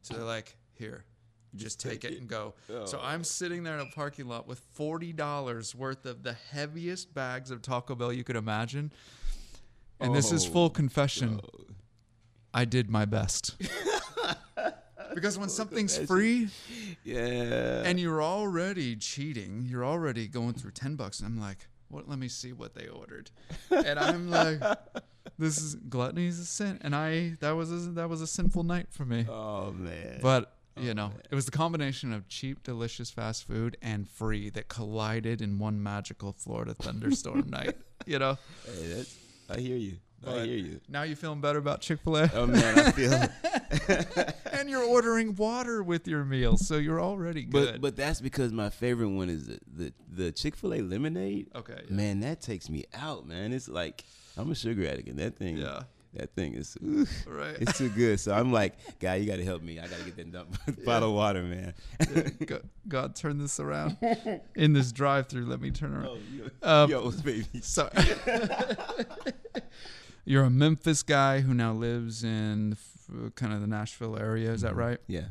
So 0.00 0.14
they're 0.14 0.24
like, 0.24 0.56
"Here." 0.72 1.04
Just 1.54 1.78
take 1.78 2.06
it 2.06 2.18
and 2.18 2.26
go. 2.26 2.54
Oh. 2.72 2.86
So 2.86 2.98
I'm 3.02 3.22
sitting 3.22 3.64
there 3.64 3.74
in 3.74 3.80
a 3.80 3.90
parking 3.94 4.26
lot 4.26 4.48
with 4.48 4.60
forty 4.72 5.12
dollars 5.12 5.74
worth 5.74 6.06
of 6.06 6.22
the 6.22 6.32
heaviest 6.32 7.12
bags 7.12 7.50
of 7.50 7.60
Taco 7.60 7.94
Bell 7.94 8.14
you 8.14 8.24
could 8.24 8.36
imagine. 8.36 8.90
And 10.00 10.14
this 10.14 10.32
is 10.32 10.46
Oh, 10.46 10.50
full 10.50 10.70
confession. 10.70 11.40
I 12.54 12.64
did 12.64 12.88
my 12.88 13.04
best. 13.04 13.54
because 15.14 15.38
when 15.38 15.50
something's 15.50 15.98
free 15.98 16.48
Yeah. 17.04 17.82
and 17.84 18.00
you're 18.00 18.22
already 18.22 18.96
cheating, 18.96 19.66
you're 19.68 19.84
already 19.84 20.28
going 20.28 20.54
through 20.54 20.70
10 20.70 20.96
bucks. 20.96 21.20
And 21.20 21.26
I'm 21.28 21.38
like, 21.38 21.68
what? 21.92 22.08
Let 22.08 22.18
me 22.18 22.28
see 22.28 22.52
what 22.52 22.74
they 22.74 22.88
ordered. 22.88 23.30
And 23.70 23.98
I'm 23.98 24.30
like, 24.30 24.60
this 25.38 25.58
is 25.58 25.74
gluttony 25.76 26.26
is 26.26 26.38
a 26.38 26.44
sin. 26.44 26.78
And 26.82 26.94
I, 26.96 27.34
that 27.40 27.52
was 27.52 27.70
a, 27.70 27.90
that 27.92 28.08
was 28.08 28.20
a 28.20 28.26
sinful 28.26 28.64
night 28.64 28.86
for 28.90 29.04
me. 29.04 29.26
oh 29.28 29.72
man. 29.72 30.18
But 30.20 30.52
oh, 30.76 30.82
You 30.82 30.94
know, 30.94 31.12
it 31.30 31.34
was 31.34 31.44
the 31.44 31.50
combination 31.52 32.12
of 32.12 32.26
cheap, 32.28 32.62
delicious 32.62 33.10
fast 33.10 33.44
food 33.46 33.76
and 33.82 34.08
free 34.08 34.50
that 34.50 34.68
collided 34.68 35.40
in 35.42 35.58
one 35.58 35.82
magical 35.82 36.32
Florida 36.32 36.74
thunderstorm 36.74 37.44
night. 37.50 37.76
You 38.06 38.18
know, 38.18 38.38
Hey, 38.66 39.04
I 39.50 39.60
hear 39.60 39.76
you. 39.76 39.98
I 40.26 40.44
hear 40.44 40.56
you. 40.56 40.80
Now 40.88 41.02
you 41.02 41.16
feeling 41.16 41.40
better 41.40 41.58
about 41.58 41.80
Chick 41.80 42.00
Fil 42.02 42.16
A, 42.16 42.30
Oh 42.34 42.46
man, 42.46 42.78
I 42.78 42.90
feel. 42.92 43.12
and 44.52 44.68
you're 44.70 44.84
ordering 44.84 45.34
water 45.34 45.82
with 45.82 46.06
your 46.06 46.24
meal, 46.24 46.56
so 46.56 46.76
you're 46.76 47.00
already 47.00 47.42
good. 47.44 47.72
But 47.72 47.80
but 47.80 47.96
that's 47.96 48.20
because 48.20 48.52
my 48.52 48.70
favorite 48.70 49.08
one 49.08 49.28
is 49.28 49.46
the 49.46 49.58
the, 49.74 49.92
the 50.08 50.32
Chick 50.32 50.56
Fil 50.56 50.74
A 50.74 50.80
lemonade. 50.80 51.48
okay, 51.54 51.80
yeah. 51.88 51.94
Man, 51.94 52.20
that 52.20 52.40
takes 52.40 52.68
me 52.70 52.84
out, 52.94 53.26
man. 53.26 53.52
It's 53.52 53.68
like 53.68 54.04
I'm 54.36 54.50
a 54.50 54.54
sugar 54.54 54.86
addict, 54.86 55.08
and 55.08 55.18
that 55.18 55.36
thing, 55.36 55.58
yeah, 55.58 55.82
that 56.14 56.34
thing 56.34 56.54
is, 56.54 56.76
ooh, 56.82 57.06
right. 57.26 57.56
it's 57.60 57.78
too 57.78 57.88
good. 57.88 58.20
So 58.20 58.32
I'm 58.34 58.52
like, 58.52 58.74
guy, 59.00 59.16
you 59.16 59.26
got 59.26 59.36
to 59.36 59.44
help 59.44 59.62
me. 59.62 59.78
I 59.78 59.86
got 59.86 59.98
to 59.98 60.04
get 60.04 60.16
that 60.16 60.32
dump, 60.32 60.84
bottle 60.84 61.10
of 61.10 61.14
water, 61.14 61.42
man. 61.42 61.74
God, 62.46 62.62
God, 62.86 63.16
turn 63.16 63.38
this 63.38 63.58
around 63.58 63.96
in 64.54 64.72
this 64.74 64.92
drive-through. 64.92 65.46
Let 65.46 65.60
me 65.60 65.70
turn 65.70 65.94
around. 65.94 66.06
Oh, 66.06 66.18
yo, 66.34 66.84
Um, 66.84 66.90
yo, 66.90 67.10
baby. 67.10 67.46
Sorry. 67.62 67.90
You're 70.24 70.44
a 70.44 70.50
Memphis 70.50 71.02
guy 71.02 71.40
who 71.40 71.52
now 71.52 71.72
lives 71.72 72.22
in 72.22 72.76
kind 73.34 73.52
of 73.52 73.60
the 73.60 73.66
Nashville 73.66 74.18
area. 74.18 74.52
Is 74.52 74.62
that 74.62 74.70
mm-hmm. 74.70 74.78
right? 74.78 74.98
Yeah. 75.06 75.26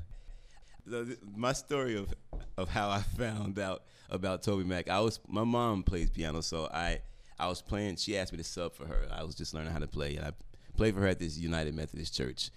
The, 0.85 1.03
the- 1.03 1.17
my 1.35 1.53
story 1.53 1.95
of 1.95 2.13
of 2.57 2.69
how 2.69 2.89
I 2.89 3.01
found 3.17 3.57
out 3.59 3.83
about 4.09 4.43
TobyMac. 4.43 4.89
I 4.89 4.99
was 4.99 5.19
my 5.27 5.43
mom 5.43 5.83
plays 5.83 6.09
piano, 6.09 6.41
so 6.41 6.69
I 6.73 7.01
I 7.39 7.47
was 7.47 7.61
playing. 7.61 7.95
She 7.95 8.17
asked 8.17 8.31
me 8.31 8.37
to 8.37 8.43
sub 8.43 8.73
for 8.73 8.85
her. 8.85 9.07
I 9.11 9.23
was 9.23 9.35
just 9.35 9.53
learning 9.53 9.71
how 9.71 9.79
to 9.79 9.87
play, 9.87 10.15
and 10.15 10.25
I 10.25 10.31
played 10.75 10.95
for 10.95 11.01
her 11.01 11.07
at 11.07 11.19
this 11.19 11.37
United 11.37 11.73
Methodist 11.73 12.15
Church, 12.15 12.51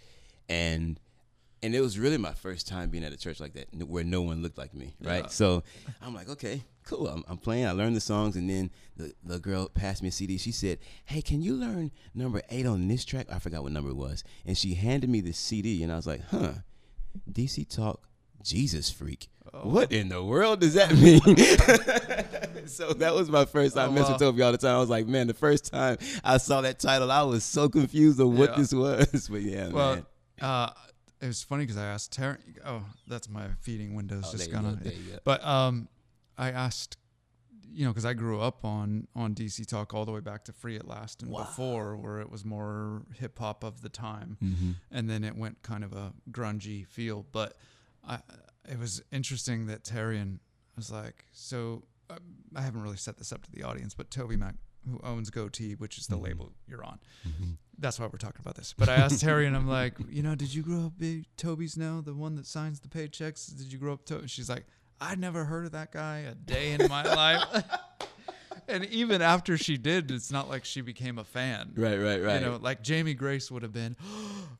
and 0.49 0.99
and 1.63 1.75
it 1.75 1.81
was 1.81 1.99
really 1.99 2.19
my 2.19 2.33
first 2.33 2.67
time 2.69 2.91
being 2.91 3.05
at 3.05 3.13
a 3.13 3.17
church 3.17 3.41
like 3.41 3.55
that 3.55 3.69
where 3.89 4.05
no 4.05 4.21
one 4.23 4.43
looked 4.43 4.59
like 4.59 4.75
me, 4.75 4.95
right? 5.01 5.25
Yeah. 5.25 5.29
So 5.29 5.63
I'm 6.03 6.15
like, 6.15 6.29
okay, 6.29 6.63
cool. 6.85 7.09
I'm, 7.09 7.25
I'm 7.29 7.39
playing. 7.39 7.67
I 7.67 7.73
learned 7.73 7.97
the 7.97 8.01
songs, 8.01 8.37
and 8.37 8.49
then 8.49 8.71
the, 8.97 9.13
the 9.25 9.39
girl 9.39 9.69
passed 9.69 10.03
me 10.03 10.09
a 10.09 10.13
CD. 10.13 10.39
She 10.39 10.53
said, 10.53 10.79
"Hey, 11.07 11.23
can 11.23 11.43
you 11.43 11.55
learn 11.55 11.91
number 12.15 12.43
eight 12.51 12.67
on 12.67 12.87
this 12.89 13.05
track?" 13.05 13.27
I 13.33 13.39
forgot 13.39 13.63
what 13.63 13.73
number 13.73 13.91
it 13.91 13.97
was, 13.97 14.23
and 14.47 14.57
she 14.57 14.75
handed 14.75 15.11
me 15.11 15.21
the 15.21 15.33
CD, 15.33 15.83
and 15.83 15.93
I 15.93 15.97
was 15.97 16.07
like, 16.07 16.23
huh, 16.31 16.53
DC 17.31 17.69
Talk. 17.69 18.09
Jesus 18.43 18.91
freak. 18.91 19.29
Oh. 19.55 19.71
What 19.71 19.91
in 19.91 20.11
the 20.11 20.23
world 20.23 20.61
does 20.61 20.75
that 20.75 20.93
mean? 20.99 21.21
so 22.67 22.93
that 22.95 23.15
was 23.15 23.31
my 23.31 23.45
first 23.47 23.75
time. 23.75 23.89
Oh, 23.89 23.93
I 23.93 23.95
mess 23.95 24.05
wow. 24.05 24.11
with 24.13 24.21
Toby 24.21 24.43
all 24.43 24.53
the 24.53 24.59
time. 24.59 24.77
I 24.77 24.79
was 24.79 24.91
like, 24.91 25.07
man, 25.07 25.27
the 25.27 25.33
first 25.35 25.73
time 25.73 25.97
I 26.23 26.37
saw 26.37 26.61
that 26.61 26.79
title, 26.79 27.11
I 27.11 27.23
was 27.23 27.43
so 27.45 27.69
confused 27.71 28.21
of 28.21 28.29
what 28.37 28.51
Yeah. 28.51 28.57
this 28.57 28.75
was. 28.75 29.29
But 29.31 29.43
yeah, 29.43 29.69
Well, 29.69 29.95
man. 29.95 30.07
uh, 30.43 30.71
it 31.23 31.27
was 31.27 31.43
funny 31.43 31.65
because 31.65 31.79
I 31.79 31.87
asked 31.87 32.13
Terry. 32.13 32.37
Oh, 32.67 32.83
that's 33.07 33.29
my 33.31 33.47
feeding 33.63 33.95
window's 33.95 34.25
Oh, 34.29 34.33
just 34.33 34.51
gonna. 34.53 34.79
go. 34.83 34.91
But 35.25 35.43
um, 35.43 35.89
I 36.37 36.51
asked, 36.51 36.97
you 37.73 37.85
know, 37.85 37.91
because 37.91 38.05
I 38.05 38.15
grew 38.15 38.41
up 38.41 38.65
on 38.65 39.09
on 39.15 39.35
DC 39.35 39.67
Talk 39.67 39.95
all 39.95 40.05
the 40.05 40.13
way 40.13 40.21
back 40.21 40.45
to 40.45 40.53
Free 40.53 40.77
at 40.77 40.87
Last 40.87 41.23
and 41.23 41.31
Wow. 41.31 41.41
before, 41.45 41.97
where 41.97 42.21
it 42.21 42.31
was 42.31 42.45
more 42.45 43.03
hip 43.15 43.39
hop 43.39 43.65
of 43.65 43.81
the 43.83 43.89
time. 43.89 44.37
Mm-hmm. 44.43 44.71
and 44.91 45.09
then 45.11 45.25
it 45.25 45.37
went 45.37 45.63
kind 45.63 45.83
of 45.85 45.93
a 45.93 46.13
grungy 46.31 46.87
feel. 46.87 47.27
But 47.33 47.57
I, 48.07 48.19
it 48.69 48.79
was 48.79 49.03
interesting 49.13 49.67
that 49.67 49.83
Terrian 49.85 50.39
was 50.77 50.91
like, 50.91 51.25
so 51.33 51.85
uh, 52.11 52.17
I 52.55 52.63
haven't 52.63 52.83
really 52.83 52.97
set 52.97 53.17
this 53.19 53.33
up 53.33 53.43
to 53.45 53.51
the 53.51 53.63
audience, 53.63 53.95
but 53.95 54.11
TobyMac, 54.11 54.55
who 54.91 55.01
owns 55.03 55.31
Gotee, 55.31 55.79
which 55.79 55.97
is 55.99 56.07
the 56.07 56.17
Mhm. 56.19 56.23
label 56.25 56.53
you're 56.69 56.85
on, 56.85 56.99
Mm-hmm. 57.27 57.53
that's 57.79 57.99
why 57.99 58.07
we're 58.07 58.19
talking 58.19 58.41
about 58.41 58.57
this. 58.57 58.75
But 58.77 58.89
I 58.91 58.97
asked 58.97 59.21
Terry, 59.21 59.47
and 59.47 59.57
I'm 59.57 59.67
like, 59.69 59.95
you 60.11 60.23
know, 60.23 60.35
did 60.35 60.53
you 60.55 60.63
grow 60.63 60.87
up 60.87 60.99
big 60.99 61.25
Toby's 61.39 61.77
now, 61.79 62.03
the 62.03 62.13
one 62.15 62.35
that 62.37 62.47
signs 62.47 62.81
the 62.81 62.89
paychecks? 62.89 63.57
Did 63.57 63.73
you 63.73 63.79
grow 63.79 63.95
up 63.95 64.05
to? 64.07 64.29
She's 64.29 64.51
like, 64.51 64.67
I'd 65.11 65.19
never 65.19 65.45
heard 65.45 65.67
of 65.67 65.73
that 65.73 65.93
guy 65.93 66.19
a 66.19 66.35
day 66.35 66.73
in 66.73 66.89
my 66.89 67.03
life. 67.03 67.65
And 68.67 68.87
even 68.87 69.21
after 69.21 69.59
she 69.59 69.77
did, 69.77 70.11
it's 70.11 70.31
not 70.31 70.49
like 70.49 70.65
she 70.65 70.81
became 70.81 71.19
a 71.19 71.25
fan. 71.25 71.73
Right, 71.77 71.99
right, 71.99 72.23
right. 72.23 72.41
You 72.41 72.47
know, 72.47 72.57
like 72.63 72.83
Jamie 72.83 73.13
Grace 73.13 73.51
would 73.51 73.63
have 73.63 73.75
been. 73.75 73.95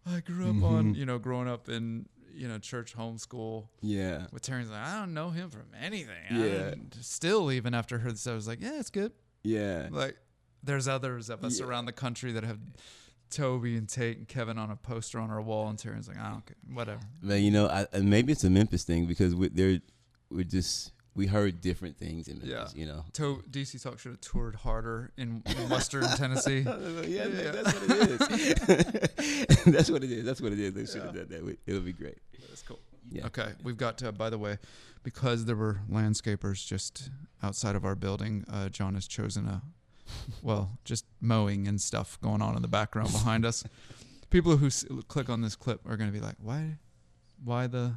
I 0.07 0.21
grew 0.21 0.45
up 0.45 0.51
Mm-hmm. 0.57 0.65
on, 0.65 0.95
you 0.95 1.07
know, 1.07 1.19
growing 1.19 1.49
up 1.49 1.71
in, 1.71 2.07
you 2.35 2.47
know, 2.47 2.59
church 2.59 2.95
homeschool 2.95 3.69
yeah. 3.81 4.27
with 4.31 4.43
Terry's 4.43 4.69
like, 4.69 4.85
I 4.87 4.99
don't 5.01 5.15
know 5.15 5.31
him 5.31 5.49
from 5.49 5.63
anything. 5.81 6.15
Yeah. 6.31 6.75
Still, 7.01 7.51
even 7.51 7.73
after 7.73 7.97
her, 7.99 8.11
I 8.11 8.33
was 8.35 8.47
like, 8.47 8.61
yeah, 8.61 8.79
it's 8.79 8.91
good. 8.91 9.13
Yeah. 9.43 9.89
Like, 9.91 10.19
there's 10.63 10.87
others 10.87 11.31
of 11.31 11.43
us 11.43 11.59
Yeah. 11.61 11.65
around 11.67 11.87
the 11.87 11.93
country 11.93 12.33
that 12.33 12.45
have 12.45 12.59
Toby 13.31 13.75
and 13.79 13.89
Tate 13.89 14.19
and 14.19 14.29
Kevin 14.29 14.59
on 14.59 14.71
a 14.71 14.77
poster 14.77 15.19
on 15.19 15.31
our 15.31 15.41
wall, 15.41 15.69
and 15.69 15.79
Terry's 15.79 16.09
like, 16.09 16.19
I 16.19 16.29
don't 16.31 16.45
care, 16.45 16.57
whatever. 16.75 17.01
Man, 17.23 17.43
you 17.43 17.51
know, 17.51 17.69
I, 17.69 17.87
maybe 18.01 18.33
it's 18.33 18.45
a 18.45 18.51
Memphis 18.51 18.85
thing 18.85 19.07
because 19.07 19.35
we, 19.35 19.49
they're, 19.49 19.81
we're 20.31 20.45
just, 20.45 20.93
we 21.15 21.27
heard 21.27 21.61
different 21.61 21.97
things 21.97 22.29
in 22.29 22.41
Yeah. 22.43 22.67
you 22.75 22.87
know. 22.87 23.05
To- 23.15 23.43
DC 23.51 23.83
Talk 23.83 23.99
should 23.99 24.13
have 24.13 24.21
toured 24.21 24.57
harder 24.57 25.13
in, 25.17 25.43
in 25.47 25.69
Western 25.69 26.03
Tennessee. 26.17 26.61
yeah, 26.67 27.27
Yeah. 27.27 27.51
that's 27.53 27.73
what 27.75 27.91
it 27.91 28.11
is. 28.11 29.65
that's 29.67 29.91
what 29.91 30.05
it 30.05 30.11
is. 30.11 30.25
That's 30.25 30.41
what 30.41 30.53
it 30.53 30.59
is. 30.59 30.73
They 30.75 30.87
should 30.87 31.03
have 31.07 31.15
Yeah. 31.15 31.23
done 31.23 31.29
that. 31.31 31.45
We- 31.45 31.57
It 31.67 31.73
would 31.73 31.85
be 31.85 31.93
great. 31.93 32.19
That's 32.49 32.63
cool. 32.63 32.81
Yeah. 33.11 33.27
Okay, 33.27 33.53
we've 33.63 33.77
got 33.77 33.99
to, 33.99 34.13
by 34.13 34.31
the 34.31 34.39
way, 34.39 34.59
because 35.03 35.45
there 35.45 35.57
were 35.57 35.81
landscapers 35.91 36.67
just 36.67 37.11
outside 37.43 37.77
of 37.77 37.85
our 37.85 37.95
building, 37.95 38.45
uh, 38.51 38.71
Jon 38.71 38.95
has 38.95 39.07
chosen 39.07 39.47
a, 39.47 39.61
well, 40.43 40.79
just 40.85 41.05
mowing 41.21 41.69
and 41.69 41.79
stuff 41.81 42.19
going 42.23 42.41
on 42.41 42.57
in 42.57 42.63
the 42.63 42.69
background 42.69 43.13
behind 43.13 43.45
us. 43.45 43.63
People 44.31 44.57
who 44.57 44.67
s- 44.67 44.87
click 45.09 45.29
on 45.29 45.43
this 45.43 45.55
clip 45.55 45.81
are 45.87 45.97
going 45.99 46.09
to 46.11 46.19
be 46.19 46.25
like, 46.25 46.37
why, 46.41 46.79
why 47.45 47.67
the, 47.67 47.95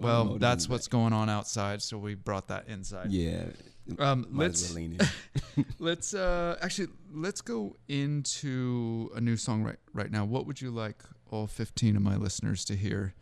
well, 0.00 0.38
that's 0.38 0.68
what's 0.68 0.88
going 0.88 1.12
on 1.12 1.28
outside, 1.28 1.82
so 1.82 1.98
we 1.98 2.14
brought 2.14 2.48
that 2.48 2.68
inside. 2.68 3.10
Yeah. 3.12 3.44
Um, 3.98 4.26
let's 4.30 4.72
well 4.74 4.98
let's 5.78 6.14
uh, 6.14 6.56
actually 6.62 6.88
let's 7.12 7.40
go 7.40 7.76
into 7.88 9.10
a 9.14 9.20
new 9.20 9.36
song 9.36 9.62
right 9.64 9.78
right 9.92 10.10
now. 10.10 10.24
What 10.24 10.46
would 10.46 10.60
you 10.60 10.70
like 10.70 11.02
all 11.30 11.46
15 11.46 11.96
of 11.96 12.02
my 12.02 12.16
listeners 12.16 12.64
to 12.66 12.76
hear? 12.76 13.14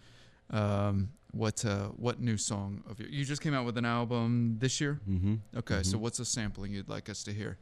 Um, 0.50 1.10
what 1.32 1.64
uh, 1.64 1.88
what 1.96 2.20
new 2.20 2.36
song 2.36 2.82
of 2.88 2.98
your? 3.00 3.08
You 3.08 3.24
just 3.24 3.40
came 3.42 3.54
out 3.54 3.64
with 3.66 3.78
an 3.78 3.84
album 3.84 4.56
this 4.58 4.80
year. 4.80 5.00
Mm-hmm. 5.08 5.34
Okay, 5.58 5.82
so 5.82 5.96
Mhm. 5.96 6.00
what's 6.00 6.18
a 6.18 6.24
sampling 6.24 6.72
you'd 6.72 6.88
like 6.88 7.08
us 7.08 7.22
to 7.24 7.32
hear? 7.32 7.58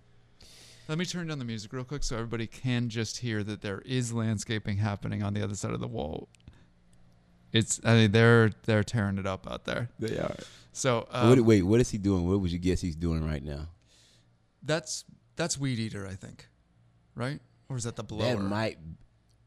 Let 0.89 0.99
me 0.99 1.05
turn 1.05 1.27
down 1.27 1.41
the 1.41 1.45
music 1.45 1.73
real 1.73 1.83
quick 1.85 2.05
so 2.05 2.15
everybody 2.17 2.47
can 2.47 2.89
just 2.89 3.19
hear 3.19 3.43
that 3.43 3.61
there 3.61 3.81
is 3.81 4.13
landscaping 4.13 4.77
happening 4.77 5.21
on 5.23 5.35
the 5.35 5.43
other 5.43 5.57
side 5.57 5.73
of 5.73 5.81
the 5.81 5.89
wall. 5.89 6.29
It's 7.57 7.81
I 7.85 7.95
mean 7.95 8.13
they're 8.13 8.53
they're 8.65 8.85
tearing 8.85 9.19
it 9.19 9.27
up 9.27 9.51
out 9.51 9.65
there. 9.65 9.89
They 9.99 10.19
are. 10.19 10.37
So 10.73 11.09
what, 11.11 11.39
um, 11.39 11.45
wait, 11.47 11.63
what 11.63 11.81
is 11.81 11.91
he 11.91 11.99
doing? 11.99 12.29
What 12.29 12.41
would 12.41 12.53
you 12.53 12.59
guess 12.59 12.81
he's 12.81 12.97
doing 12.97 13.27
right 13.27 13.43
now? 13.43 13.69
that's 14.67 15.05
that's 15.37 15.59
weed 15.59 15.79
eater, 15.79 16.07
I 16.07 16.15
think, 16.15 16.49
right? 17.15 17.41
Or 17.69 17.77
is 17.77 17.85
that 17.85 17.97
the 17.97 18.05
blower? 18.05 18.37
That 18.37 18.43
might. 18.43 18.79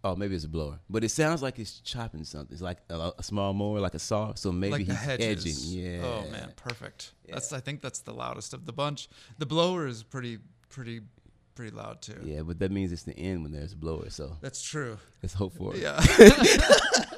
Oh, 0.01 0.15
maybe 0.15 0.33
it's 0.33 0.45
a 0.45 0.49
blower, 0.49 0.79
but 0.89 1.03
it 1.03 1.09
sounds 1.09 1.41
like 1.41 1.59
it's 1.59 1.81
chopping 1.81 2.23
something. 2.23 2.53
It's 2.53 2.61
like 2.61 2.77
a, 2.89 3.11
a 3.17 3.23
small 3.23 3.53
mower, 3.53 3.79
like 3.81 3.95
a 3.95 3.99
saw. 3.99 4.33
So 4.33 4.49
maybe 4.51 4.71
like 4.71 4.85
he's 4.85 5.07
edging. 5.07 5.53
Yeah. 5.57 6.01
Oh 6.03 6.31
man, 6.31 6.53
perfect. 6.55 7.11
That's 7.27 7.51
I 7.51 7.59
think 7.59 7.81
that's 7.81 7.99
the 7.99 8.13
loudest 8.13 8.53
of 8.53 8.65
the 8.65 8.71
bunch. 8.71 9.09
The 9.39 9.45
blower 9.45 9.87
is 9.87 10.03
pretty 10.03 10.39
pretty 10.69 11.01
pretty 11.53 11.75
loud 11.75 12.01
too. 12.01 12.19
Yeah, 12.23 12.43
but 12.43 12.59
that 12.59 12.71
means 12.71 12.93
it's 12.93 13.03
the 13.03 13.17
end 13.17 13.43
when 13.43 13.51
there's 13.51 13.73
a 13.73 13.77
blower. 13.77 14.09
So 14.09 14.37
That's 14.39 14.61
true. 14.61 14.97
let's 15.21 15.33
hope 15.33 15.53
for 15.57 15.75
it. 15.75 15.81
Yeah. 15.81 15.99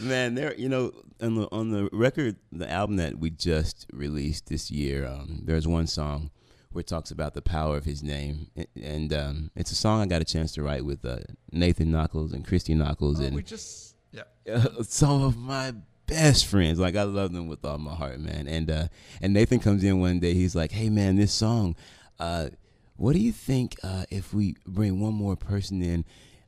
Man, 0.00 0.34
there. 0.34 0.54
You 0.54 0.68
know, 0.68 0.92
on 1.20 1.34
the 1.34 1.48
on 1.52 1.70
the 1.70 1.88
record, 1.92 2.36
the 2.52 2.70
album 2.70 2.96
that 2.96 3.18
we 3.18 3.30
just 3.30 3.86
released 3.92 4.48
this 4.48 4.70
year, 4.70 5.06
um, 5.06 5.42
there's 5.44 5.66
one 5.66 5.86
song 5.86 6.30
where 6.70 6.80
it 6.80 6.86
talks 6.86 7.10
about 7.10 7.34
the 7.34 7.42
power 7.42 7.76
of 7.76 7.84
His 7.84 8.02
name, 8.02 8.48
and, 8.56 8.66
and 8.80 9.12
um, 9.12 9.50
it's 9.54 9.70
a 9.70 9.74
song 9.74 10.00
I 10.02 10.06
got 10.06 10.22
a 10.22 10.26
chance 10.26 10.52
to 10.52 10.62
write 10.62 10.84
with 10.84 11.04
uh, 11.04 11.18
Nathan 11.52 11.90
Nockels 11.90 12.32
and 12.32 12.46
Christy 12.46 12.74
Nockels, 12.74 13.20
oh, 13.20 13.24
and 13.24 13.36
we 13.36 13.42
just 13.42 13.96
yeah. 14.12 14.22
uh, 14.52 14.82
some 14.82 15.22
of 15.22 15.36
my 15.36 15.74
best 16.06 16.46
friends. 16.46 16.78
Like 16.78 16.96
I 16.96 17.02
love 17.02 17.32
them 17.32 17.48
with 17.48 17.64
all 17.64 17.78
my 17.78 17.94
heart, 17.94 18.20
man. 18.20 18.46
And 18.48 18.70
uh, 18.70 18.88
and 19.20 19.32
Nathan 19.32 19.60
comes 19.60 19.84
in 19.84 20.00
one 20.00 20.20
day. 20.20 20.34
He's 20.34 20.54
like, 20.54 20.72
"Hey, 20.72 20.90
man, 20.90 21.16
this 21.16 21.32
song. 21.32 21.76
Uh, 22.18 22.48
what 22.96 23.12
do 23.12 23.18
you 23.18 23.32
think 23.32 23.76
uh, 23.82 24.04
if 24.10 24.32
we 24.32 24.56
bring 24.66 25.00
one 25.00 25.14
more 25.14 25.36
person 25.36 25.82
in? 25.82 26.04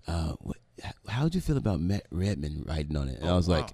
Uh, 0.06 0.32
what, 0.40 0.56
how 1.08 1.24
would 1.24 1.34
you 1.34 1.40
feel 1.40 1.56
about 1.56 1.80
Matt 1.80 2.04
Redman 2.10 2.64
writing 2.66 2.96
on 2.96 3.08
it?" 3.08 3.18
And 3.20 3.28
Oh, 3.28 3.34
I 3.34 3.36
was 3.36 3.48
wow. 3.48 3.56
like. 3.60 3.70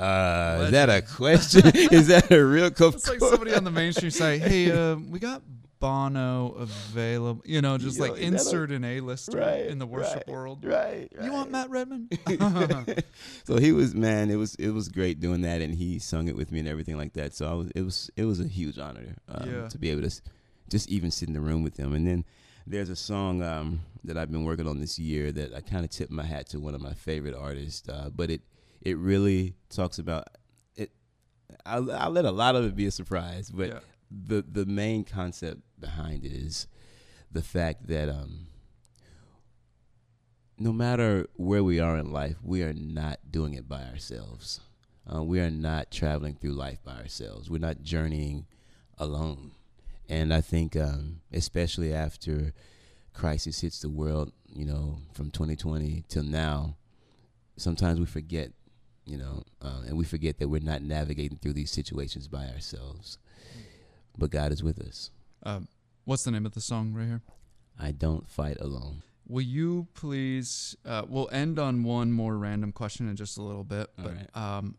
Uh, 0.00 0.60
is 0.66 0.70
that 0.70 0.88
a 0.88 1.02
question? 1.02 1.62
is 1.74 2.06
that 2.06 2.30
a 2.30 2.44
real? 2.44 2.66
Of 2.66 2.80
It's 2.94 3.08
like 3.08 3.18
somebody 3.18 3.52
on 3.54 3.64
the 3.64 3.70
mainstream 3.72 4.10
say, 4.12 4.38
"Hey, 4.38 4.70
uh, 4.70 4.94
we 4.94 5.18
got 5.18 5.42
Bono 5.80 6.50
available." 6.52 7.42
You 7.44 7.60
know, 7.62 7.78
just 7.78 7.98
like 7.98 8.16
insert 8.16 8.70
an 8.70 8.84
A-lister 8.84 9.36
Right, 9.38 9.66
in 9.66 9.80
the 9.80 9.86
worship 9.86 10.14
right, 10.18 10.28
world. 10.28 10.64
Right, 10.64 11.10
You 11.20 11.32
want 11.32 11.50
Matt 11.50 11.68
Redman? 11.70 12.08
so 13.44 13.56
he 13.58 13.72
was 13.72 13.94
man. 13.94 14.30
It 14.30 14.36
was 14.36 14.54
it 14.54 14.70
was 14.70 14.88
great 14.88 15.18
doing 15.18 15.40
that, 15.42 15.60
and 15.62 15.74
he 15.74 15.98
sung 15.98 16.28
it 16.28 16.36
with 16.36 16.52
me 16.52 16.60
and 16.60 16.68
everything 16.68 16.96
like 16.96 17.14
that. 17.14 17.34
So 17.34 17.50
I 17.50 17.54
was 17.54 17.70
it 17.74 17.82
was 17.82 18.10
it 18.16 18.24
was 18.24 18.38
a 18.40 18.46
huge 18.46 18.78
honor 18.78 19.16
um, 19.28 19.50
Yeah. 19.50 19.68
to 19.68 19.78
be 19.78 19.90
able 19.90 20.02
to 20.08 20.20
just 20.70 20.88
even 20.90 21.10
sit 21.10 21.26
in 21.28 21.34
the 21.34 21.40
room 21.40 21.64
with 21.64 21.76
him. 21.76 21.92
And 21.92 22.06
then 22.06 22.24
there's 22.68 22.90
a 22.90 22.96
song 22.96 23.42
um, 23.42 23.80
that 24.04 24.16
I've 24.18 24.30
been 24.30 24.44
working 24.44 24.66
on 24.68 24.78
this 24.80 24.98
year 24.98 25.32
that 25.32 25.54
I 25.54 25.60
kind 25.60 25.84
of 25.84 25.90
tip 25.90 26.10
my 26.10 26.22
hat 26.24 26.48
to 26.50 26.60
one 26.60 26.74
of 26.74 26.80
my 26.80 26.92
favorite 26.94 27.34
artists. 27.34 27.88
Uh, 27.88 28.10
but 28.14 28.30
it 28.30 28.42
it 28.80 28.96
really 28.98 29.54
talks 29.70 29.98
about 29.98 30.28
it. 30.76 30.90
I'll, 31.66 31.90
I'll 31.92 32.10
let 32.10 32.24
a 32.24 32.30
lot 32.30 32.54
of 32.56 32.64
it 32.64 32.76
be 32.76 32.86
a 32.86 32.90
surprise, 32.90 33.50
but 33.50 33.68
Yeah. 33.68 33.80
the 34.10 34.44
the 34.46 34.66
main 34.66 35.04
concept 35.04 35.60
behind 35.80 36.24
it 36.24 36.32
is 36.32 36.66
the 37.32 37.42
fact 37.42 37.86
that 37.88 38.08
um, 38.08 38.46
no 40.58 40.72
matter 40.72 41.26
where 41.36 41.62
we 41.64 41.80
are 41.80 41.96
in 41.98 42.12
life, 42.12 42.36
we 42.42 42.62
are 42.62 42.72
not 42.74 43.18
doing 43.30 43.54
it 43.54 43.68
by 43.68 43.82
ourselves. 43.84 44.60
Uh, 45.12 45.22
we 45.22 45.40
are 45.40 45.50
not 45.50 45.90
traveling 45.90 46.34
through 46.34 46.52
life 46.52 46.82
by 46.84 46.96
ourselves. 46.96 47.48
We're 47.48 47.58
not 47.58 47.82
journeying 47.82 48.46
alone. 48.98 49.52
And 50.08 50.32
I 50.32 50.40
think, 50.40 50.74
um, 50.76 51.20
especially 51.32 51.92
after 51.92 52.52
crisis 53.12 53.60
hits 53.60 53.80
the 53.80 53.88
world, 53.90 54.32
you 54.48 54.64
know, 54.64 54.98
from 55.12 55.30
2020 55.30 56.04
till 56.08 56.22
now, 56.22 56.76
sometimes 57.56 58.00
we 58.00 58.06
forget, 58.06 58.52
you 59.04 59.18
know, 59.18 59.42
uh, 59.60 59.82
and 59.86 59.98
we 59.98 60.04
forget 60.04 60.38
that 60.38 60.48
we're 60.48 60.60
not 60.60 60.82
navigating 60.82 61.38
through 61.38 61.52
these 61.54 61.70
situations 61.70 62.28
by 62.28 62.46
ourselves. 62.46 63.18
But 64.16 64.30
God 64.30 64.52
is 64.52 64.62
with 64.62 64.80
us. 64.80 65.10
Um, 65.42 65.68
what's 66.04 66.24
the 66.24 66.30
name 66.30 66.46
of 66.46 66.52
the 66.54 66.60
song 66.60 66.94
right 66.94 67.06
here? 67.06 67.22
I 67.78 67.92
don't 67.92 68.28
fight 68.28 68.56
alone. 68.60 69.02
Will 69.28 69.42
you 69.42 69.86
please? 69.94 70.74
Uh, 70.86 71.02
we'll 71.06 71.28
end 71.30 71.58
on 71.58 71.84
one 71.84 72.10
more 72.12 72.36
random 72.36 72.72
question 72.72 73.08
in 73.08 73.14
just 73.14 73.36
a 73.36 73.42
little 73.42 73.62
bit, 73.62 73.88
All 73.98 74.04
but 74.04 74.14
right. 74.14 74.36
um, 74.58 74.76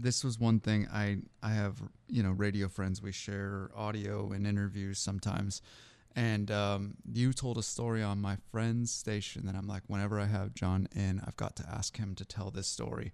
this 0.00 0.24
was 0.24 0.38
one 0.38 0.60
thing 0.60 0.88
I 0.92 1.18
I 1.42 1.50
have 1.50 1.82
you 2.08 2.22
know 2.22 2.30
radio 2.30 2.68
friends 2.68 3.02
we 3.02 3.12
share 3.12 3.70
audio 3.76 4.32
and 4.32 4.46
interviews 4.46 4.98
sometimes, 4.98 5.62
and 6.16 6.50
um, 6.50 6.94
you 7.12 7.32
told 7.32 7.58
a 7.58 7.62
story 7.62 8.02
on 8.02 8.20
my 8.20 8.36
friend's 8.50 8.90
station 8.90 9.46
that 9.46 9.54
I'm 9.54 9.66
like 9.66 9.82
whenever 9.86 10.18
I 10.18 10.26
have 10.26 10.54
Jon 10.54 10.88
in 10.94 11.20
I've 11.26 11.36
got 11.36 11.56
to 11.56 11.68
ask 11.68 11.96
him 11.96 12.14
to 12.16 12.24
tell 12.24 12.50
this 12.50 12.66
story. 12.66 13.12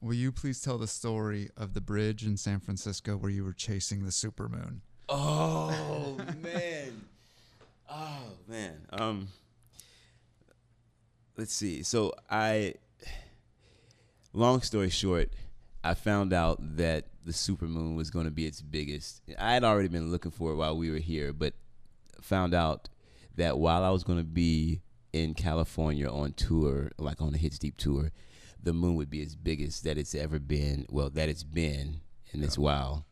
Will 0.00 0.14
you 0.14 0.32
please 0.32 0.60
tell 0.60 0.78
the 0.78 0.88
story 0.88 1.48
of 1.56 1.74
the 1.74 1.80
bridge 1.80 2.24
in 2.24 2.36
San 2.36 2.58
Francisco 2.58 3.16
where 3.16 3.30
you 3.30 3.44
were 3.44 3.52
chasing 3.52 4.04
the 4.04 4.10
supermoon? 4.10 4.80
Oh 5.08 6.16
man. 6.42 7.04
Oh 7.88 8.32
man. 8.48 8.86
Um 8.92 9.28
let's 11.36 11.54
see. 11.54 11.82
So 11.82 12.12
I 12.28 12.74
long 14.32 14.60
story 14.62 14.90
short, 14.90 15.30
I 15.84 15.94
found 15.94 16.32
out 16.32 16.58
that 16.76 17.06
the 17.24 17.32
supermoon 17.32 17.96
was 17.96 18.10
going 18.10 18.24
to 18.24 18.30
be 18.30 18.46
its 18.46 18.60
biggest. 18.60 19.22
I 19.38 19.54
had 19.54 19.64
already 19.64 19.88
been 19.88 20.10
looking 20.10 20.30
for 20.30 20.52
it 20.52 20.56
while 20.56 20.76
we 20.76 20.90
were 20.90 20.98
here, 20.98 21.32
but 21.32 21.54
found 22.20 22.54
out 22.54 22.88
that 23.36 23.58
while 23.58 23.82
I 23.82 23.90
was 23.90 24.04
going 24.04 24.18
to 24.18 24.24
be 24.24 24.82
in 25.12 25.34
California 25.34 26.08
on 26.08 26.32
tour, 26.32 26.90
like 26.98 27.20
on 27.20 27.34
a 27.34 27.38
Hits 27.38 27.58
Deep 27.58 27.76
tour, 27.76 28.12
the 28.62 28.72
moon 28.72 28.94
would 28.96 29.10
be 29.10 29.20
its 29.20 29.34
biggest 29.34 29.84
that 29.84 29.98
it's 29.98 30.14
ever 30.14 30.38
been. 30.38 30.86
Well, 30.88 31.10
that 31.10 31.28
it's 31.28 31.42
been 31.42 32.00
in 32.32 32.40
this 32.40 32.56
while 32.56 33.06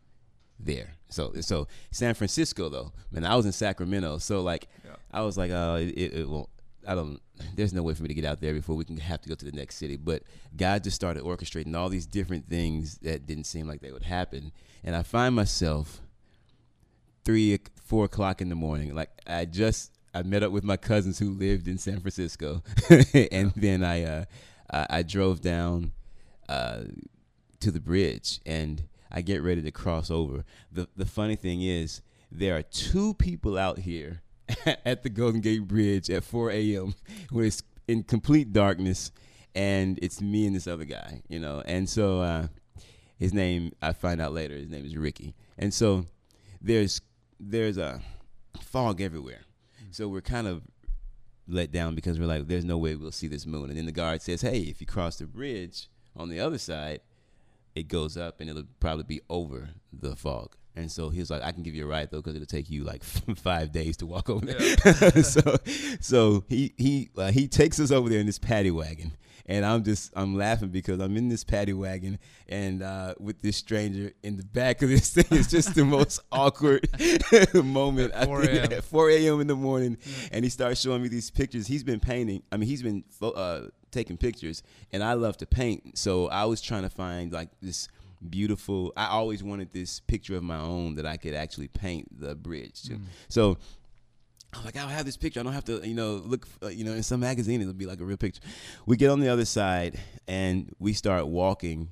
there. 0.59 0.95
So 1.09 1.33
so 1.41 1.67
San 1.91 2.15
Francisco 2.15 2.69
though, 2.69 2.93
man, 3.11 3.25
I 3.25 3.35
was 3.35 3.47
in 3.47 3.53
Sacramento, 3.53 4.19
so 4.19 4.43
like 4.43 4.69
Yeah. 4.85 4.97
I 5.11 5.23
was 5.23 5.37
like, 5.37 5.51
oh, 5.51 5.75
it, 5.77 5.89
it, 5.89 6.13
it 6.21 6.29
won't. 6.29 6.49
I 6.91 6.97
don't. 6.97 7.21
There's 7.55 7.73
no 7.73 7.85
way 7.85 7.95
for 7.95 8.03
me 8.03 8.09
to 8.09 8.15
get 8.15 8.25
out 8.25 8.41
there 8.41 8.53
before 8.53 8.75
we 8.75 8.85
can 8.85 8.97
have 8.97 9.21
to 9.21 9.29
go 9.29 9.37
to 9.37 9.45
the 9.45 9.53
next 9.53 9.77
city. 9.77 9.97
But 9.97 10.25
God 10.57 10.83
just 10.83 10.97
started 10.97 11.23
orchestrating 11.23 11.77
all 11.77 11.89
these 11.89 12.05
different 12.05 12.49
things 12.49 12.99
that 12.99 13.27
didn't 13.27 13.45
seem 13.45 13.69
like 13.69 13.81
they 13.81 13.93
would 13.93 14.03
happen, 14.03 14.51
and 14.83 14.97
I 14.97 15.05
find 15.05 15.33
myself 15.37 16.01
three, 17.25 17.57
four 17.85 18.07
o'clock 18.07 18.41
in 18.41 18.49
the 18.49 18.57
morning. 18.57 18.93
Like 18.93 19.11
I 19.25 19.45
just 19.45 19.93
I 20.13 20.25
met 20.25 20.43
up 20.43 20.51
with 20.51 20.65
my 20.65 20.77
cousins 20.77 21.21
who 21.21 21.31
lived 21.31 21.69
in 21.69 21.79
San 21.79 22.01
Francisco, 22.01 22.65
and 23.31 23.53
then 23.55 23.85
I 23.85 24.03
uh, 24.03 24.25
I, 24.69 24.87
I 24.91 25.03
drove 25.03 25.41
down 25.41 25.93
uh, 26.49 26.81
to 27.61 27.71
the 27.71 27.81
bridge, 27.81 28.41
and 28.45 28.83
I 29.13 29.21
get 29.21 29.45
ready 29.45 29.63
to 29.63 29.71
cross 29.71 30.11
over. 30.11 30.45
the 30.73 30.89
The 30.97 31.07
funny 31.07 31.37
thing 31.37 31.63
is, 31.63 32.03
there 32.33 32.57
are 32.57 32.63
two 32.63 33.15
people 33.15 33.57
out 33.57 33.79
here 33.79 34.23
at 34.85 35.03
the 35.03 35.11
Golden 35.11 35.41
Gate 35.41 35.67
Bridge 35.67 36.11
at 36.11 36.25
4 36.25 36.51
a.m. 36.51 36.95
where 37.31 37.45
it's 37.45 37.63
in 37.89 38.03
complete 38.03 38.53
darkness, 38.53 39.11
and 39.55 39.99
it's 40.01 40.21
me 40.21 40.47
and 40.47 40.55
this 40.55 40.67
other 40.67 40.85
guy, 40.85 41.23
you 41.29 41.39
know. 41.39 41.63
And 41.67 41.89
so 41.89 42.21
uh, 42.21 42.47
his 43.19 43.35
name, 43.35 43.73
I 43.83 43.93
find 43.93 44.21
out 44.21 44.33
later, 44.33 44.55
his 44.55 44.69
name 44.69 44.85
is 44.85 44.97
Ricky. 44.97 45.35
And 45.59 45.75
so 45.75 46.07
there's 46.61 47.01
there's 47.39 47.79
a 47.79 48.01
fog 48.61 49.01
everywhere. 49.01 49.41
So 49.91 50.09
we're 50.09 50.21
kind 50.21 50.47
of 50.47 50.63
let 51.49 51.73
down 51.73 51.95
because 51.95 52.19
we're 52.19 52.27
like, 52.27 52.47
there's 52.47 52.65
no 52.65 52.79
way 52.79 52.95
we'll 52.95 53.11
see 53.11 53.27
this 53.27 53.47
moon. 53.47 53.71
And 53.71 53.79
then 53.79 53.87
the 53.87 53.93
guard 53.93 54.23
says, 54.23 54.43
hey, 54.43 54.61
if 54.61 54.81
you 54.81 54.87
cross 54.87 55.17
the 55.17 55.27
bridge 55.27 55.89
on 56.17 56.29
the 56.29 56.39
other 56.39 56.59
side, 56.59 57.01
it 57.75 57.89
goes 57.89 58.17
up 58.17 58.41
and 58.41 58.49
it'll 58.49 58.65
probably 58.79 59.05
be 59.05 59.21
over 59.29 59.71
the 59.93 60.15
fog. 60.15 60.57
And 60.77 60.91
so 60.91 61.09
he 61.09 61.19
was 61.19 61.31
like, 61.31 61.43
I 61.43 61.53
can 61.53 61.63
give 61.63 61.75
you 61.75 61.85
a 61.85 61.89
ride 61.89 62.11
though, 62.11 62.19
because 62.19 62.35
it'll 62.35 62.47
take 62.47 62.71
you 62.71 62.85
like 62.85 63.03
five 63.37 63.73
days 63.73 63.97
to 63.99 64.07
walk 64.07 64.31
over 64.31 64.47
there. 64.47 65.23
so, 65.23 65.57
so 66.01 66.45
he 66.49 66.75
he 66.77 67.11
uh, 67.17 67.31
he 67.31 67.49
takes 67.49 67.81
us 67.81 67.91
over 67.91 68.09
there 68.09 68.21
in 68.21 68.27
this 68.27 68.39
paddy 68.39 68.71
wagon, 68.71 69.13
and 69.47 69.65
I'm 69.65 69.83
just 69.83 70.13
I'm 70.15 70.37
laughing 70.37 70.69
because 70.69 71.01
I'm 71.01 71.17
in 71.17 71.29
this 71.29 71.43
paddy 71.43 71.73
wagon 71.73 72.19
and 72.49 72.83
uh, 72.83 73.15
with 73.19 73.43
this 73.43 73.57
stranger 73.57 74.13
in 74.23 74.37
the 74.37 74.45
back 74.45 74.83
of 74.83 74.89
this 74.89 75.13
thing. 75.13 75.25
It's 75.31 75.51
just 75.51 75.75
the 75.75 75.85
most 75.85 76.21
awkward 76.33 76.89
moment. 77.53 78.13
At 78.13 78.27
4 78.27 78.43
a.m.. 78.45 78.73
At 78.73 78.85
4 78.85 79.11
a.m. 79.11 79.41
in 79.41 79.49
the 79.49 79.57
morning, 79.57 79.99
and 80.31 80.45
he 80.45 80.51
starts 80.51 80.81
showing 80.81 81.03
me 81.03 81.09
these 81.09 81.31
pictures. 81.31 81.67
He's 81.67 81.85
been 81.85 82.01
painting. 82.01 82.43
I 82.53 82.57
mean, 82.57 82.69
he's 82.69 82.83
been 82.83 83.03
uh, 83.21 83.63
taking 83.91 84.17
pictures, 84.17 84.63
and 84.93 85.03
I 85.03 85.15
love 85.15 85.37
to 85.39 85.47
paint. 85.47 85.99
So 85.99 86.29
I 86.29 86.45
was 86.45 86.61
trying 86.61 86.83
to 86.83 86.91
find 86.91 87.33
like 87.33 87.49
this 87.61 87.89
beautiful. 88.29 88.93
I 88.97 89.07
always 89.07 89.43
wanted 89.43 89.73
this 89.73 90.01
picture 90.01 90.37
of 90.37 90.43
my 90.43 90.59
own 90.59 90.97
that 90.97 91.07
I 91.07 91.17
could 91.17 91.35
actually 91.35 91.69
paint 91.69 92.21
the 92.21 92.35
bridge 92.35 92.83
to. 92.83 92.95
So. 93.29 93.59
I'm 94.53 94.65
like, 94.65 94.77
I'll 94.77 94.89
have 94.89 95.07
this 95.07 95.17
picture. 95.17 95.39
I 95.39 95.45
don't 95.45 95.53
have 95.53 95.67
to, 95.67 95.87
you 95.87 95.95
know, 95.95 96.15
look, 96.25 96.45
uh, 96.61 96.67
you 96.67 96.83
know, 96.83 96.93
in 96.93 97.05
some 97.05 97.21
magazine, 97.21 97.61
it'll 97.61 97.73
be 97.73 97.87
like 97.87 98.01
a 98.01 98.05
real 98.05 98.17
picture. 98.17 98.43
We 98.85 98.97
get 98.97 99.09
on 99.09 99.21
the 99.21 99.29
other 99.29 99.45
side 99.45 100.01
and 100.27 100.75
we 100.81 100.93
start 100.93 101.29
walking. 101.29 101.91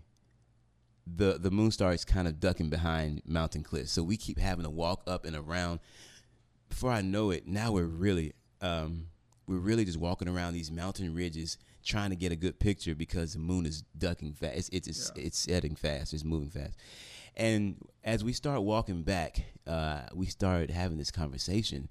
The 1.06 1.38
the 1.38 1.52
moon 1.52 1.70
star 1.70 1.92
is 1.92 2.04
kind 2.04 2.26
of 2.26 2.40
ducking 2.40 2.68
behind 2.68 3.22
mountain 3.24 3.62
cliffs, 3.62 3.92
so 3.92 4.02
we 4.02 4.16
keep 4.16 4.40
having 4.40 4.64
to 4.64 4.70
walk 4.70 5.02
up 5.06 5.24
and 5.24 5.36
around. 5.36 5.78
Before 6.68 6.90
I 6.90 7.00
know 7.00 7.30
it, 7.30 7.46
now 7.46 7.70
we're 7.70 7.84
really, 7.84 8.32
um, 8.60 9.06
we're 9.48 9.58
really 9.58 9.84
just 9.84 9.98
walking 9.98 10.28
around 10.28 10.52
these 10.52 10.70
mountain 10.70 11.14
ridges 11.14 11.56
trying 11.84 12.10
to 12.10 12.16
get 12.16 12.30
a 12.32 12.36
good 12.36 12.58
picture 12.60 12.94
because 12.94 13.32
the 13.32 13.38
moon 13.38 13.64
is 13.66 13.82
ducking 13.96 14.34
fast. 14.34 14.54
It's 14.56 14.68
it's 14.70 14.88
it's, 14.88 15.12
it's 15.16 15.38
setting 15.38 15.74
fast. 15.74 16.12
It's 16.12 16.24
moving 16.24 16.50
fast. 16.50 16.76
And 17.36 17.76
as 18.04 18.22
we 18.24 18.32
start 18.32 18.62
walking 18.62 19.02
back, 19.02 19.44
uh, 19.66 20.02
we 20.12 20.26
start 20.26 20.70
having 20.70 20.98
this 20.98 21.10
conversation, 21.10 21.88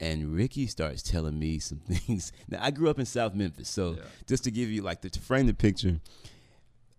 and 0.00 0.34
Ricky 0.34 0.66
starts 0.66 1.02
telling 1.02 1.38
me 1.38 1.58
some 1.60 1.78
things. 1.88 2.32
Now 2.48 2.58
I 2.62 2.70
grew 2.70 2.90
up 2.90 2.98
in 2.98 3.06
South 3.06 3.34
Memphis, 3.34 3.68
so 3.68 3.92
Yeah. 3.92 4.02
just 4.26 4.44
to 4.44 4.50
give 4.50 4.68
you 4.70 4.82
like 4.82 5.00
the, 5.00 5.10
to 5.10 5.20
frame 5.20 5.46
the 5.46 5.54
picture, 5.54 6.00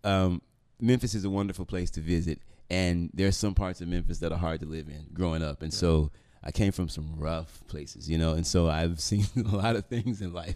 um, 0.03 0.41
Memphis 0.79 1.13
is 1.13 1.25
a 1.25 1.29
wonderful 1.29 1.65
place 1.65 1.91
to 1.91 2.01
visit, 2.01 2.39
and 2.69 3.09
there's 3.13 3.35
some 3.37 3.53
parts 3.53 3.81
of 3.81 3.87
Memphis 3.89 4.19
that 4.19 4.31
are 4.31 4.37
hard 4.39 4.61
to 4.61 4.65
live 4.65 4.87
in 4.87 5.05
growing 5.13 5.43
up, 5.43 5.61
and 5.61 5.73
so. 5.73 6.09
I 6.43 6.51
came 6.51 6.71
from 6.71 6.87
some 6.89 7.15
rough 7.17 7.61
places, 7.67 8.09
you 8.09 8.17
know, 8.17 8.33
and 8.33 8.45
so 8.47 8.69
I've 8.69 8.99
seen 9.09 9.25
a 9.35 9.55
lot 9.55 9.75
of 9.75 9.85
things 9.85 10.21
in 10.21 10.33
life, 10.33 10.55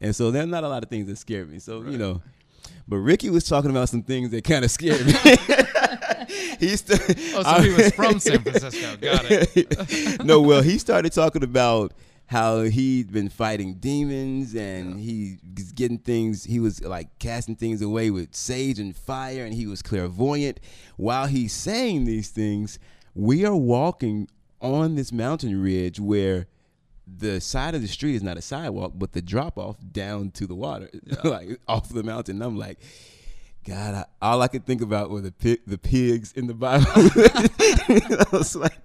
and 0.00 0.14
so 0.14 0.30
there 0.30 0.42
are 0.42 0.46
not 0.46 0.64
a 0.64 0.68
lot 0.68 0.82
of 0.82 0.90
things 0.90 1.06
that 1.08 1.16
scare 1.18 1.44
me. 1.46 1.58
So 1.58 1.82
you 1.82 1.98
know, 1.98 2.22
but 2.88 2.96
Ricky 2.98 3.30
was 3.30 3.44
talking 3.44 3.70
about 3.70 3.88
some 3.88 4.02
things 4.02 4.30
that 4.30 4.44
kind 4.44 4.64
of 4.64 4.70
scared 4.70 5.06
me. 5.06 5.12
He's 6.60 6.84
st- 6.84 7.00
Oh, 7.34 7.42
so 7.56 7.62
he 7.62 7.70
was 7.74 7.92
from 7.92 8.18
San 8.20 8.38
Francisco. 8.42 8.96
Got 8.96 9.26
it. 9.28 10.24
no, 10.24 10.40
well, 10.40 10.62
he 10.62 10.78
started 10.78 11.12
talking 11.12 11.42
about 11.42 11.92
how 12.26 12.62
he'd 12.62 13.12
been 13.12 13.28
fighting 13.28 13.74
demons 13.74 14.54
and 14.54 14.98
he 14.98 15.36
was 15.56 15.72
getting 15.72 15.98
things. 15.98 16.44
He 16.44 16.60
was 16.60 16.80
like 16.82 17.18
casting 17.18 17.56
things 17.56 17.82
away 17.82 18.10
with 18.10 18.34
sage 18.34 18.78
and 18.78 18.96
fire, 18.96 19.44
and 19.44 19.52
he 19.52 19.66
was 19.66 19.82
clairvoyant. 19.82 20.60
While 20.96 21.26
he's 21.26 21.52
saying 21.52 22.04
these 22.04 22.30
things, 22.30 22.78
we 23.14 23.44
are 23.44 23.56
walking 23.56 24.28
on 24.60 24.94
this 24.94 25.12
mountain 25.12 25.60
ridge 25.60 26.00
where 26.00 26.46
the 27.06 27.40
side 27.40 27.74
of 27.74 27.82
the 27.82 27.88
street 27.88 28.14
is 28.14 28.22
not 28.22 28.36
a 28.36 28.42
sidewalk, 28.42 28.92
but 28.94 29.12
the 29.12 29.22
drop 29.22 29.58
off 29.58 29.76
down 29.92 30.30
to 30.32 30.46
the 30.46 30.54
water, 30.54 30.88
like 31.24 31.60
off 31.68 31.88
the 31.88 32.02
mountain. 32.02 32.36
And 32.36 32.44
I'm 32.44 32.56
like, 32.56 32.78
God, 33.64 33.94
I, 33.94 34.04
all 34.20 34.42
I 34.42 34.48
could 34.48 34.66
think 34.66 34.82
about 34.82 35.08
were 35.10 35.22
the 35.22 35.32
pig, 35.32 35.60
the 35.66 35.78
pigs 35.78 36.32
in 36.32 36.46
the 36.46 36.52
Bible. 36.54 36.84
I 36.94 38.24
was 38.30 38.54
like, 38.54 38.76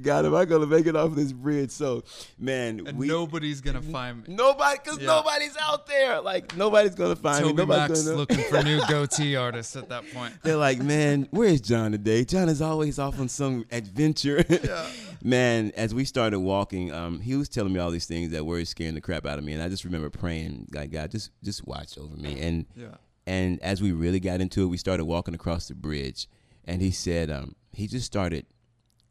God, 0.00 0.24
am 0.24 0.34
I 0.34 0.44
gonna 0.46 0.66
make 0.66 0.86
it 0.86 0.96
off 0.96 1.14
this 1.14 1.32
bridge? 1.32 1.70
So, 1.70 2.04
man, 2.38 2.86
And 2.86 2.96
we 2.98 3.06
nobody's 3.06 3.60
gonna 3.60 3.82
find 3.82 4.26
me. 4.26 4.34
nobody, 4.34 4.78
cause 4.84 4.98
Yeah. 4.98 5.06
nobody's 5.08 5.56
out 5.60 5.86
there. 5.86 6.20
Like 6.22 6.56
nobody's 6.56 6.94
gonna 6.94 7.16
find 7.16 7.44
me. 7.44 7.50
Toby 7.50 7.62
Nobody's 7.62 7.88
Max 7.90 8.04
gonna 8.04 8.16
looking 8.16 8.38
for 8.44 8.62
new 8.62 8.78
Gotee 8.88 9.38
artists 9.38 9.76
at 9.76 9.88
that 9.90 10.04
point. 10.14 10.34
They're 10.42 10.56
like, 10.56 10.78
man, 10.82 11.28
where's 11.30 11.60
Jon 11.60 11.92
today? 11.92 12.24
Jon 12.24 12.48
is 12.48 12.62
always 12.62 12.98
off 12.98 13.18
on 13.20 13.28
some 13.28 13.66
adventure. 13.70 14.42
man, 15.22 15.70
as 15.76 15.94
we 15.94 16.04
started 16.04 16.40
walking, 16.40 16.92
um, 16.92 17.20
he 17.20 17.36
was 17.36 17.48
telling 17.48 17.72
me 17.72 17.78
all 17.80 17.90
these 17.90 18.06
things 18.06 18.30
that 18.32 18.44
were 18.46 18.64
scaring 18.64 18.94
the 18.94 19.00
crap 19.00 19.26
out 19.26 19.38
of 19.38 19.44
me, 19.44 19.52
and 19.52 19.62
I 19.62 19.68
just 19.68 19.84
remember 19.84 20.08
praying, 20.10 20.68
like, 20.72 20.90
God, 20.92 21.10
just 21.10 21.30
just 21.42 21.66
watch 21.66 21.98
over 21.98 22.16
me. 22.16 22.40
And 22.40 22.66
Yeah. 22.74 22.86
And 23.28 23.62
as 23.62 23.82
we 23.82 23.92
really 23.92 24.20
got 24.20 24.40
into 24.40 24.62
it, 24.62 24.68
we 24.68 24.78
started 24.78 25.04
walking 25.04 25.34
across 25.34 25.68
the 25.68 25.74
bridge, 25.74 26.26
and 26.64 26.80
he 26.80 26.90
said 26.90 27.30
um, 27.30 27.56
he 27.72 27.86
just 27.86 28.06
started 28.06 28.46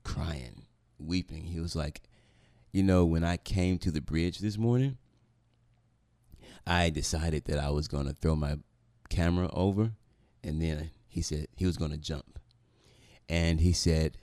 crying, 0.04 0.64
weeping. 0.98 1.44
He 1.44 1.60
was 1.60 1.76
like, 1.76 2.02
"You 2.72 2.82
know, 2.82 3.06
when 3.06 3.24
I 3.24 3.38
came 3.38 3.78
to 3.78 3.92
the 3.92 4.02
bridge 4.02 4.40
this 4.40 4.58
morning, 4.58 4.98
I 6.66 6.90
decided 6.90 7.46
that 7.46 7.60
I 7.60 7.70
was 7.70 7.88
going 7.88 8.08
to 8.08 8.14
throw 8.14 8.36
my 8.36 8.58
camera 9.08 9.52
over, 9.54 9.92
and 10.44 10.60
then 10.64 10.90
he 11.08 11.22
said 11.22 11.46
he 11.56 11.68
was 11.68 11.78
going 11.78 11.92
to 11.92 11.98
jump, 11.98 12.40
and 13.30 13.62
he 13.62 13.72
said." 13.72 14.18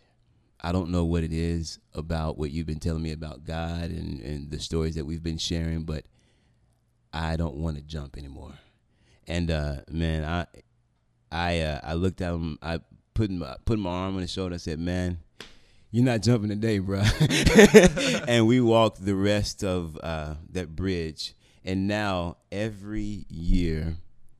I 0.61 0.73
don't 0.73 0.89
know 0.89 1.05
what 1.05 1.25
it 1.25 1.33
is 1.33 1.79
about 1.93 2.39
what 2.39 2.51
you've 2.51 2.67
been 2.67 2.81
telling 2.81 3.03
me 3.03 3.13
about 3.13 3.45
God 3.45 3.91
and, 3.91 4.19
and 4.23 4.51
the 4.51 4.59
stories 4.59 4.95
that 4.95 5.05
we've 5.05 5.23
been 5.23 5.37
sharing, 5.37 5.85
but 5.85 6.07
I 7.13 7.37
don't 7.37 7.57
want 7.57 7.77
to 7.77 7.83
jump 7.83 8.17
anymore. 8.17 8.55
And 9.27 9.51
uh, 9.51 9.77
man, 9.91 10.25
I 10.25 10.47
I 11.31 11.61
uh, 11.61 11.81
I 11.83 11.95
looked 11.95 12.21
at 12.21 12.33
him. 12.33 12.59
I 12.63 12.81
put 13.15 13.31
my 13.31 13.57
put 13.65 13.79
my 13.79 13.91
arm 13.91 14.17
on 14.17 14.21
his 14.23 14.31
shoulder. 14.31 14.55
I 14.55 14.59
said, 14.59 14.79
"Man, 14.79 15.19
you're 15.91 16.05
not 16.05 16.23
jumping 16.23 16.51
today, 16.51 16.79
bro." 16.79 17.03
and 18.29 18.47
we 18.47 18.61
walked 18.61 19.05
the 19.05 19.15
rest 19.15 19.65
of 19.65 19.99
uh, 20.03 20.35
that 20.51 20.75
bridge. 20.75 21.35
And 21.65 21.89
now 21.89 22.37
every 22.53 23.25
year 23.31 23.97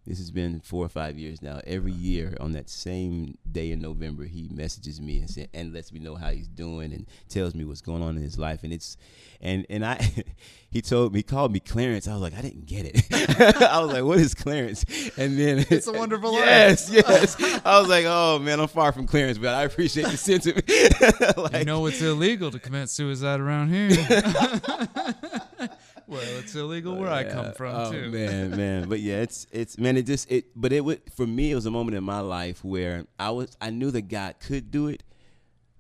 this 0.07 0.19
has 0.19 0.31
been 0.31 0.61
four 0.61 0.85
or 0.85 0.89
five 0.89 1.19
years 1.19 1.41
now. 1.41 1.61
Every 1.67 1.93
year 1.93 2.37
on 2.39 2.53
that 2.53 2.69
same 2.69 3.39
day 3.51 3.71
in 3.71 3.81
November, 3.81 4.25
he 4.25 4.49
messages 4.53 5.01
me 5.01 5.19
and 5.19 5.31
say, 5.31 5.49
and 5.55 5.73
lets 5.73 5.93
me 5.93 5.99
know 6.01 6.15
how 6.15 6.31
he's 6.31 6.47
doing 6.47 6.93
and 6.93 7.07
tells 7.31 7.55
me 7.55 7.65
what's 7.65 7.81
going 7.81 8.03
on 8.03 8.17
in 8.17 8.23
his 8.23 8.39
life. 8.39 8.65
And 8.65 8.73
it's, 8.73 8.99
and 9.41 9.65
and 9.71 9.85
I, 9.85 10.25
he 10.71 10.83
told 10.83 11.15
me, 11.15 11.21
he 11.21 11.23
called 11.23 11.53
me 11.53 11.61
Clarence. 11.61 12.07
I 12.07 12.13
was 12.13 12.21
like, 12.21 12.35
I 12.35 12.43
didn't 12.43 12.67
get 12.67 12.85
it. 12.85 13.63
I 13.63 13.81
was 13.81 13.93
like, 13.93 14.05
what 14.05 14.19
is 14.19 14.35
Clarence? 14.35 14.85
And 15.17 15.39
then 15.39 15.65
it's 15.71 15.87
a 15.87 15.93
wonderful 15.99 16.33
yes, 16.35 16.91
life. 16.91 17.05
Yes, 17.09 17.37
yes. 17.39 17.61
I 17.65 17.81
was 17.81 17.89
like, 17.89 18.05
oh 18.07 18.39
man, 18.41 18.61
I'm 18.61 18.69
far 18.69 18.93
from 18.93 19.07
Clarence, 19.07 19.39
but 19.39 19.55
I 19.55 19.63
appreciate 19.65 20.09
the 20.09 20.19
sentiment. 20.19 20.69
like, 21.39 21.61
you 21.61 21.65
know, 21.65 21.87
it's 21.87 22.03
illegal 22.03 22.51
to 22.51 22.59
commit 22.59 22.91
suicide 22.91 23.41
around 23.41 23.71
here. 23.71 23.91
Well, 26.15 26.39
it's 26.39 26.55
illegal 26.55 26.95
oh, 26.95 27.01
where 27.01 27.11
yeah. 27.11 27.17
I 27.17 27.25
come 27.25 27.53
from 27.53 27.75
oh, 27.75 27.93
too. 27.93 28.11
man, 28.11 28.51
man, 28.51 28.89
but 28.89 29.01
yeah, 29.01 29.21
it's 29.21 29.47
it's 29.51 29.79
man, 29.79 29.97
it 29.97 30.07
just 30.07 30.31
it. 30.31 30.47
But 30.55 30.73
it 30.73 30.85
would 30.85 31.03
for 31.15 31.27
me, 31.27 31.53
it 31.53 31.55
was 31.55 31.67
a 31.67 31.71
moment 31.71 31.97
in 31.97 32.05
my 32.05 32.21
life 32.21 32.65
where 32.65 33.07
I 33.19 33.31
was 33.31 33.57
I 33.61 33.71
knew 33.71 33.91
that 33.91 34.09
God 34.09 34.37
could 34.41 34.71
do 34.71 34.89
it 34.89 35.03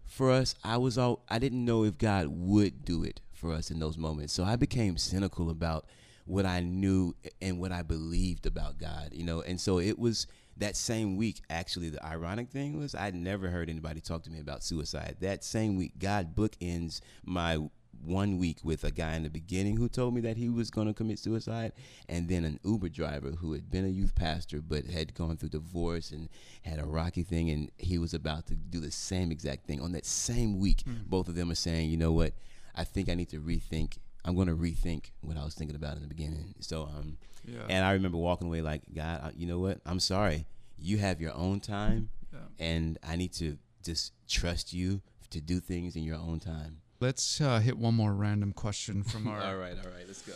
for 0.04 0.30
us. 0.30 0.54
I 0.64 0.76
was 0.76 0.98
all 0.98 1.24
I 1.28 1.38
didn't 1.38 1.64
know 1.64 1.84
if 1.84 1.98
God 1.98 2.26
would 2.28 2.84
do 2.84 3.04
it 3.04 3.20
for 3.32 3.52
us 3.52 3.70
in 3.70 3.78
those 3.78 3.96
moments. 3.96 4.32
So 4.32 4.44
I 4.44 4.56
became 4.56 4.96
cynical 4.96 5.50
about 5.50 5.86
what 6.26 6.46
I 6.46 6.60
knew 6.60 7.14
and 7.40 7.60
what 7.60 7.72
I 7.72 7.82
believed 7.82 8.46
about 8.46 8.78
God, 8.78 9.10
you 9.12 9.24
know. 9.24 9.40
And 9.40 9.60
so 9.60 9.78
it 9.78 9.98
was 9.98 10.26
that 10.56 10.76
same 10.76 11.16
week. 11.16 11.42
Actually, 11.50 11.90
the 11.90 12.04
ironic 12.04 12.50
thing 12.50 12.78
was 12.78 12.94
I'd 12.94 13.14
never 13.14 13.50
heard 13.50 13.68
anybody 13.70 14.00
talk 14.00 14.22
to 14.24 14.30
me 14.30 14.40
about 14.40 14.64
suicide. 14.64 15.16
That 15.20 15.44
same 15.44 15.76
week, 15.76 15.92
God 15.98 16.34
bookends 16.34 17.00
my 17.24 17.58
one 18.04 18.38
week 18.38 18.58
with 18.62 18.84
a 18.84 18.90
guy 18.90 19.14
in 19.14 19.22
the 19.22 19.30
beginning 19.30 19.76
who 19.76 19.88
told 19.88 20.14
me 20.14 20.20
that 20.22 20.36
he 20.36 20.48
was 20.48 20.70
going 20.70 20.86
to 20.86 20.94
commit 20.94 21.18
suicide, 21.18 21.72
and 22.08 22.28
then 22.28 22.44
an 22.44 22.60
Uber 22.64 22.88
driver 22.88 23.30
who 23.30 23.52
had 23.52 23.70
been 23.70 23.84
a 23.84 23.88
youth 23.88 24.14
pastor 24.14 24.60
but 24.60 24.84
had 24.86 25.14
gone 25.14 25.36
through 25.36 25.50
divorce 25.50 26.10
and 26.10 26.28
had 26.62 26.78
a 26.78 26.84
rocky 26.84 27.22
thing, 27.22 27.50
and 27.50 27.70
he 27.78 27.98
was 27.98 28.14
about 28.14 28.46
to 28.46 28.54
do 28.54 28.80
the 28.80 28.90
same 28.90 29.30
exact 29.32 29.66
thing. 29.66 29.80
On 29.80 29.92
that 29.92 30.06
same 30.06 30.58
week, 30.58 30.82
mm. 30.84 31.06
both 31.06 31.28
of 31.28 31.34
them 31.34 31.50
are 31.50 31.56
saying, 31.56 31.90
you 31.90 31.96
know 31.96 32.12
what, 32.12 32.32
I 32.74 32.84
think 32.84 33.08
I 33.08 33.14
need 33.14 33.30
to 33.30 33.40
rethink. 33.40 33.98
I'm 34.24 34.34
going 34.34 34.48
to 34.48 34.56
rethink 34.56 35.10
what 35.20 35.36
I 35.36 35.44
was 35.44 35.54
thinking 35.54 35.76
about 35.76 35.96
in 35.96 36.02
the 36.02 36.08
beginning. 36.08 36.54
So, 36.60 36.84
um, 36.84 37.18
yeah. 37.46 37.60
and 37.68 37.84
I 37.84 37.92
remember 37.92 38.18
walking 38.18 38.48
away 38.48 38.62
like, 38.62 38.82
God, 38.94 39.34
you 39.36 39.46
know 39.46 39.58
what? 39.58 39.80
I'm 39.84 40.00
sorry. 40.00 40.46
You 40.78 40.98
have 40.98 41.20
your 41.20 41.34
own 41.34 41.60
time, 41.60 42.10
yeah. 42.32 42.38
and 42.58 42.98
I 43.06 43.16
need 43.16 43.32
to 43.34 43.58
just 43.82 44.12
trust 44.28 44.72
you 44.72 45.02
to 45.30 45.40
do 45.40 45.60
things 45.60 45.96
in 45.96 46.02
your 46.02 46.16
own 46.16 46.40
time. 46.40 46.78
Let's 47.04 47.38
uh, 47.38 47.58
hit 47.58 47.76
one 47.76 47.94
more 47.94 48.14
random 48.14 48.54
question 48.54 49.02
from 49.02 49.26
our. 49.28 49.38
all 49.38 49.56
right, 49.56 49.76
all 49.76 49.90
right, 49.90 50.06
let's 50.06 50.22
go. 50.22 50.32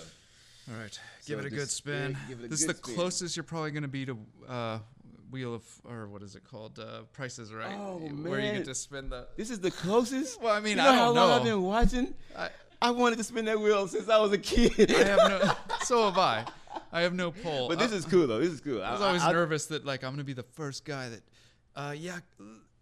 All 0.70 0.78
right, 0.78 0.92
so 0.92 1.00
give 1.26 1.38
it 1.38 1.46
a 1.46 1.56
good 1.56 1.70
spin. 1.70 2.14
This 2.28 2.60
is 2.60 2.66
the 2.66 2.74
spin. 2.74 2.94
closest 2.94 3.38
you're 3.38 3.42
probably 3.42 3.70
going 3.70 3.84
to 3.84 3.88
be 3.88 4.04
to 4.04 4.18
uh, 4.46 4.78
Wheel 5.30 5.54
of 5.54 5.62
or 5.88 6.08
what 6.08 6.22
is 6.22 6.36
it 6.36 6.44
called? 6.44 6.78
Uh, 6.78 7.04
Prices 7.14 7.54
Right. 7.54 7.74
Oh 7.74 8.00
man, 8.00 8.22
where 8.22 8.38
you 8.38 8.52
get 8.52 8.66
to 8.66 8.74
spin 8.74 9.08
the. 9.08 9.28
This 9.38 9.48
is 9.48 9.60
the 9.60 9.70
closest. 9.70 10.42
well, 10.42 10.52
I 10.52 10.60
mean, 10.60 10.72
you 10.72 10.76
know 10.76 10.82
I 10.82 10.86
don't 10.88 10.96
how 10.96 11.12
know. 11.14 11.26
long 11.28 11.38
I've 11.38 11.44
been 11.44 11.62
watching. 11.62 12.14
I, 12.36 12.50
I 12.82 12.90
wanted 12.90 13.16
to 13.16 13.24
spin 13.24 13.46
that 13.46 13.58
wheel 13.58 13.88
since 13.88 14.10
I 14.10 14.18
was 14.18 14.32
a 14.32 14.38
kid. 14.38 14.92
I 14.94 15.04
have 15.04 15.18
no. 15.30 15.52
So 15.84 16.04
have 16.04 16.18
I. 16.18 16.44
I 16.92 17.00
have 17.00 17.14
no 17.14 17.30
pull. 17.30 17.68
But 17.68 17.78
this 17.78 17.92
I, 17.92 17.96
is 17.96 18.04
cool 18.04 18.26
though. 18.26 18.40
This 18.40 18.52
is 18.52 18.60
cool. 18.60 18.82
I 18.82 18.92
was 18.92 19.00
always 19.00 19.22
I, 19.22 19.32
nervous 19.32 19.64
that 19.68 19.86
like 19.86 20.04
I'm 20.04 20.12
gonna 20.12 20.22
be 20.22 20.34
the 20.34 20.42
first 20.42 20.84
guy 20.84 21.08
that, 21.08 21.22
uh, 21.76 21.94
yeah, 21.96 22.18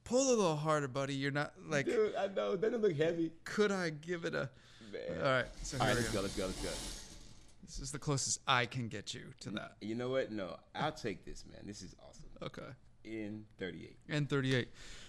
pull 0.06 0.28
a 0.28 0.30
little 0.30 0.56
harder, 0.56 0.88
buddy. 0.88 1.14
You're 1.14 1.30
not 1.30 1.52
like. 1.68 1.86
Dude, 1.86 2.14
I 2.16 2.28
know. 2.28 2.56
Doesn't 2.56 2.80
look 2.80 2.96
heavy? 2.96 3.32
Could 3.44 3.70
I 3.70 3.90
give 3.90 4.24
it 4.24 4.34
a? 4.34 4.48
Man. 4.92 5.18
All 5.18 5.24
right. 5.24 5.46
So 5.62 5.76
All 5.78 5.86
right. 5.86 5.96
Let's 5.96 6.08
go. 6.08 6.18
go. 6.18 6.22
Let's 6.22 6.36
go. 6.36 6.46
Let's 6.46 6.62
go. 6.62 6.70
This 7.64 7.80
is 7.80 7.90
the 7.90 7.98
closest 7.98 8.40
I 8.46 8.64
can 8.64 8.88
get 8.88 9.12
you 9.12 9.22
to 9.40 9.50
that. 9.50 9.72
You 9.80 9.96
know 9.96 10.08
what? 10.08 10.30
No, 10.30 10.56
I'll 10.74 10.92
take 10.92 11.24
this, 11.24 11.44
man. 11.50 11.60
This 11.66 11.82
is 11.82 11.94
awesome. 12.08 12.30
Okay. 12.40 12.62
In 13.04 13.44
38. 13.58 13.96
In 14.08 14.26
38. 14.26 14.68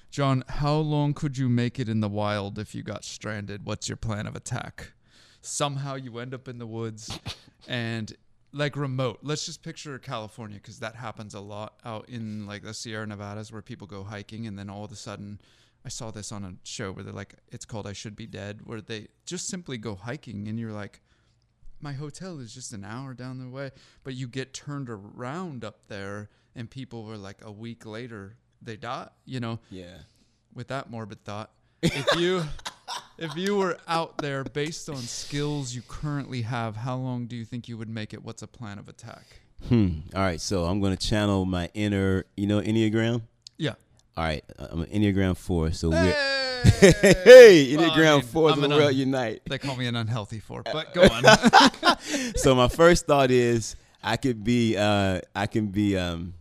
Jon, 0.10 0.44
how 0.48 0.76
long 0.76 1.14
could 1.14 1.38
you 1.38 1.50
make 1.50 1.80
it 1.80 1.88
in 1.88 2.00
the 2.00 2.10
wild 2.10 2.58
if 2.58 2.74
you 2.74 2.82
got 2.82 3.04
stranded? 3.04 3.66
What's 3.66 3.88
your 3.88 3.98
plan 3.98 4.26
of 4.26 4.36
attack? 4.36 4.94
Somehow 5.42 5.96
you 5.96 6.18
end 6.18 6.34
up 6.34 6.48
in 6.48 6.58
the 6.58 6.66
woods 6.66 7.20
and 7.68 8.16
like 8.52 8.76
remote. 8.76 9.20
Let's 9.22 9.46
just 9.46 9.64
picture 9.64 9.98
California 10.00 10.58
because 10.58 10.80
that 10.80 10.96
happens 10.96 11.34
a 11.34 11.40
lot 11.40 11.80
out 11.86 12.10
in 12.10 12.46
like 12.46 12.64
the 12.64 12.74
Sierra 12.74 13.06
Nevadas 13.06 13.52
where 13.52 13.62
people 13.62 13.88
go 13.88 14.04
hiking 14.04 14.48
and 14.48 14.58
then 14.58 14.70
all 14.70 14.86
of 14.86 14.92
a 14.92 14.96
sudden 14.96 15.40
I 15.86 15.90
saw 15.90 16.12
this 16.12 16.32
on 16.32 16.44
a 16.44 16.54
show 16.64 16.92
where 16.92 17.04
they're 17.04 17.14
like 17.14 17.36
it's 17.50 17.66
called 17.66 17.88
I 17.88 17.94
Should 17.94 18.16
Be 18.16 18.28
Dead 18.28 18.62
where 18.64 18.82
they 18.82 19.08
just 19.26 19.48
simply 19.48 19.78
go 19.78 19.96
hiking 19.96 20.48
and 20.48 20.60
you're 20.60 20.72
like 20.72 21.02
my 21.80 21.94
hotel 21.94 22.40
is 22.40 22.54
just 22.54 22.74
an 22.74 22.84
hour 22.84 23.14
down 23.14 23.38
the 23.38 23.50
way 23.50 23.72
but 24.04 24.16
you 24.16 24.28
get 24.28 24.54
turned 24.54 24.90
around 24.90 25.64
up 25.64 25.88
there 25.88 26.30
and 26.56 26.70
people 26.70 27.04
were 27.04 27.18
like 27.18 27.38
a 27.44 27.52
week 27.52 27.86
later 27.86 28.38
they 28.62 28.78
die, 28.78 29.10
you 29.26 29.40
know. 29.40 29.60
Yeah. 29.70 29.98
With 30.54 30.70
that 30.70 30.90
morbid 30.90 31.24
thought, 31.24 31.52
if 31.82 32.16
you 32.16 32.44
if 33.18 33.36
you 33.36 33.56
were 33.58 33.78
out 33.88 34.18
there 34.20 34.44
based 34.44 34.90
on 34.90 34.98
skills 34.98 35.74
you 35.74 35.82
currently 35.88 36.44
have, 36.44 36.76
how 36.76 36.96
long 36.96 37.26
do 37.26 37.36
you 37.36 37.46
think 37.46 37.68
you 37.68 37.78
would 37.78 37.90
make 37.90 38.14
it? 38.14 38.24
What's 38.24 38.42
a 38.42 38.48
plan 38.48 38.80
of 38.80 38.88
attack? 38.88 39.42
Hmm. 39.68 40.00
All 40.16 40.22
right. 40.22 40.40
So 40.40 40.66
I'm 40.66 40.80
going 40.80 40.96
to 40.96 41.08
channel 41.08 41.46
my 41.46 41.70
inner, 41.74 42.26
you 42.36 42.48
know, 42.48 42.62
Enneagram. 42.62 43.24
Yeah. 43.58 43.74
All 44.16 44.24
right. 44.24 44.44
I'm 44.58 44.82
an 44.82 44.88
Enneagram 44.88 45.36
four. 45.36 45.72
So 45.72 45.90
hey! 45.92 46.06
we're 46.06 46.38
hey 46.80 47.74
Enneagram 47.76 47.96
well, 47.96 48.14
I 48.14 48.16
mean, 48.16 48.22
four. 48.24 48.52
The 48.56 48.70
world 48.70 48.82
un- 48.82 48.96
unite. 48.96 49.42
They 49.48 49.58
call 49.58 49.76
me 49.76 49.88
an 49.88 49.96
unhealthy 49.96 50.40
four, 50.40 50.64
but 50.64 50.94
go 50.94 51.02
on. 51.12 51.24
so 52.36 52.56
my 52.56 52.68
first 52.68 53.06
thought 53.08 53.32
is 53.32 53.76
I 54.04 54.18
could 54.18 54.44
be, 54.44 54.78
uh, 54.78 55.22
I 55.36 55.48
can 55.48 55.68
be, 55.68 55.98
um, 55.98 56.34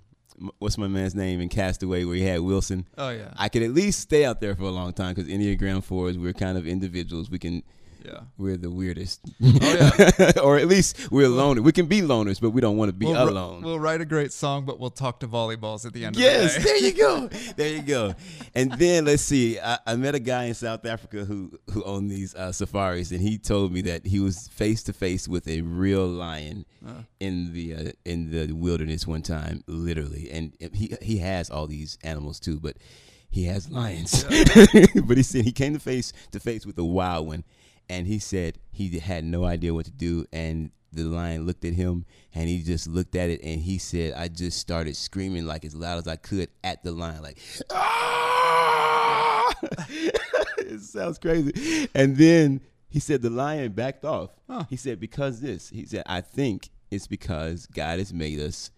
what's 0.59 0.79
my 0.79 0.88
man's 0.88 1.14
name 1.14 1.40
in 1.40 1.49
Castaway 1.49 2.05
where 2.05 2.16
he 2.16 2.22
had 2.22 2.40
Wilson. 2.40 2.87
Oh 2.96 3.11
yeah. 3.11 3.33
I 3.37 3.49
could 3.49 3.62
at 3.62 3.70
least 3.72 4.01
stay 4.01 4.25
out 4.25 4.40
there 4.40 4.55
for 4.55 4.64
a 4.64 4.70
long 4.70 4.92
time 4.92 5.14
because 5.14 5.31
Enneagram 5.31 5.83
fours 5.83 6.18
we're 6.18 6.33
kind 6.33 6.59
of 6.59 6.66
individuals. 6.66 7.31
We 7.31 7.38
can 7.38 7.62
yeah. 8.07 8.21
We're 8.38 8.57
the 8.57 8.71
weirdest. 8.71 9.21
Oh 9.42 10.09
yeah. 10.19 10.33
or 10.42 10.59
at 10.59 10.69
least 10.69 11.11
we're 11.11 11.29
loners. 11.29 11.61
We 11.61 11.73
can 11.73 11.87
be 11.87 12.03
loners, 12.03 12.40
but 12.40 12.51
we 12.51 12.61
don't 12.61 12.77
want 12.77 12.88
to 12.90 12.92
be 12.92 13.07
we'll 13.07 13.29
alone. 13.29 13.62
we'll 13.62 13.81
write 13.81 14.01
a 14.01 14.05
great 14.05 14.33
song, 14.33 14.64
but 14.64 14.79
we'll 14.79 14.90
talk 14.90 15.21
to 15.21 15.29
volleyballs 15.29 15.85
at 15.85 15.92
the 15.92 16.05
end 16.05 16.16
yes, 16.16 16.57
of 16.57 16.62
the 16.62 16.69
day. 16.69 16.73
there 16.73 16.88
you 16.88 16.92
go. 16.92 17.31
There 17.57 17.75
you 17.75 17.83
go. 17.83 18.14
And 18.55 18.73
then 18.73 19.07
let's 19.07 19.23
see. 19.23 19.59
I, 19.59 19.79
I, 19.87 19.97
met 19.97 20.14
a 20.14 20.19
guy 20.19 20.45
in 20.45 20.55
South 20.55 20.85
Africa 20.85 21.25
who 21.25 21.59
who 21.73 21.83
owned 21.85 22.11
these 22.11 22.35
uh, 22.35 22.53
safaris, 22.53 23.11
and 23.11 23.21
he 23.21 23.38
told 23.38 23.73
me 23.73 23.81
that 23.83 24.07
he 24.07 24.21
was 24.21 24.49
face 24.49 24.83
to 24.85 24.92
face 24.92 25.27
with 25.27 25.49
a 25.49 25.62
real 25.62 26.07
lion 26.07 26.66
uh. 26.87 27.03
in 27.19 27.53
the 27.53 27.75
uh, 27.75 27.92
in 28.05 28.31
the 28.31 28.53
wilderness 28.53 29.07
one 29.07 29.23
time, 29.23 29.64
literally. 29.66 30.31
And 30.31 30.53
he 30.73 30.97
he 31.01 31.19
has 31.19 31.51
all 31.51 31.66
these 31.66 31.99
animals 32.03 32.40
too, 32.40 32.61
but 32.61 32.77
he 33.31 33.45
has 33.45 33.71
lions. 33.71 34.25
Yeah. 34.31 34.87
but 35.05 35.16
he 35.16 35.23
said 35.23 35.45
he 35.45 35.53
came 35.53 35.75
to 35.75 35.81
face 35.81 36.12
to 36.33 36.40
face 36.40 36.66
with 36.66 36.79
a 36.79 36.85
wild 36.85 37.27
one 37.27 37.45
and 37.88 38.07
he 38.07 38.18
said 38.18 38.59
he 38.72 38.99
had 38.99 39.25
no 39.25 39.44
idea 39.44 39.72
what 39.72 39.85
to 39.87 39.90
do 39.90 40.27
and 40.33 40.70
the 40.92 41.05
lion 41.05 41.46
looked 41.46 41.64
at 41.64 41.75
him 41.75 42.05
and 42.35 42.49
he 42.49 42.62
just 42.62 42.87
looked 42.88 43.14
at 43.14 43.29
it 43.29 43.40
and 43.42 43.61
he 43.61 43.79
said 43.79 44.14
i 44.14 44.29
just 44.29 44.59
started 44.59 44.96
screaming 44.96 45.46
like 45.46 45.64
as 45.64 45.75
loud 45.75 45.99
as 45.99 46.09
i 46.09 46.16
could 46.16 46.49
at 46.64 46.83
the 46.83 46.92
lion 46.92 47.22
like 47.22 47.38
ah! 47.70 49.53
it 50.59 50.81
sounds 50.81 51.18
crazy 51.18 51.88
and 51.94 52.16
then 52.16 52.61
he 52.88 52.99
said 52.99 53.22
the 53.22 53.31
lion 53.31 53.72
backed 53.72 54.05
off 54.05 54.31
huh. 54.49 54.64
he 54.70 54.77
said 54.77 54.99
because 54.99 55.40
this 55.40 55.68
he 55.68 55.85
said 55.85 56.03
i 56.07 56.20
think 56.20 56.70
it's 56.90 57.07
because 57.07 57.66
god 57.66 57.99
has 57.99 58.12
made 58.12 58.40
us 58.40 58.70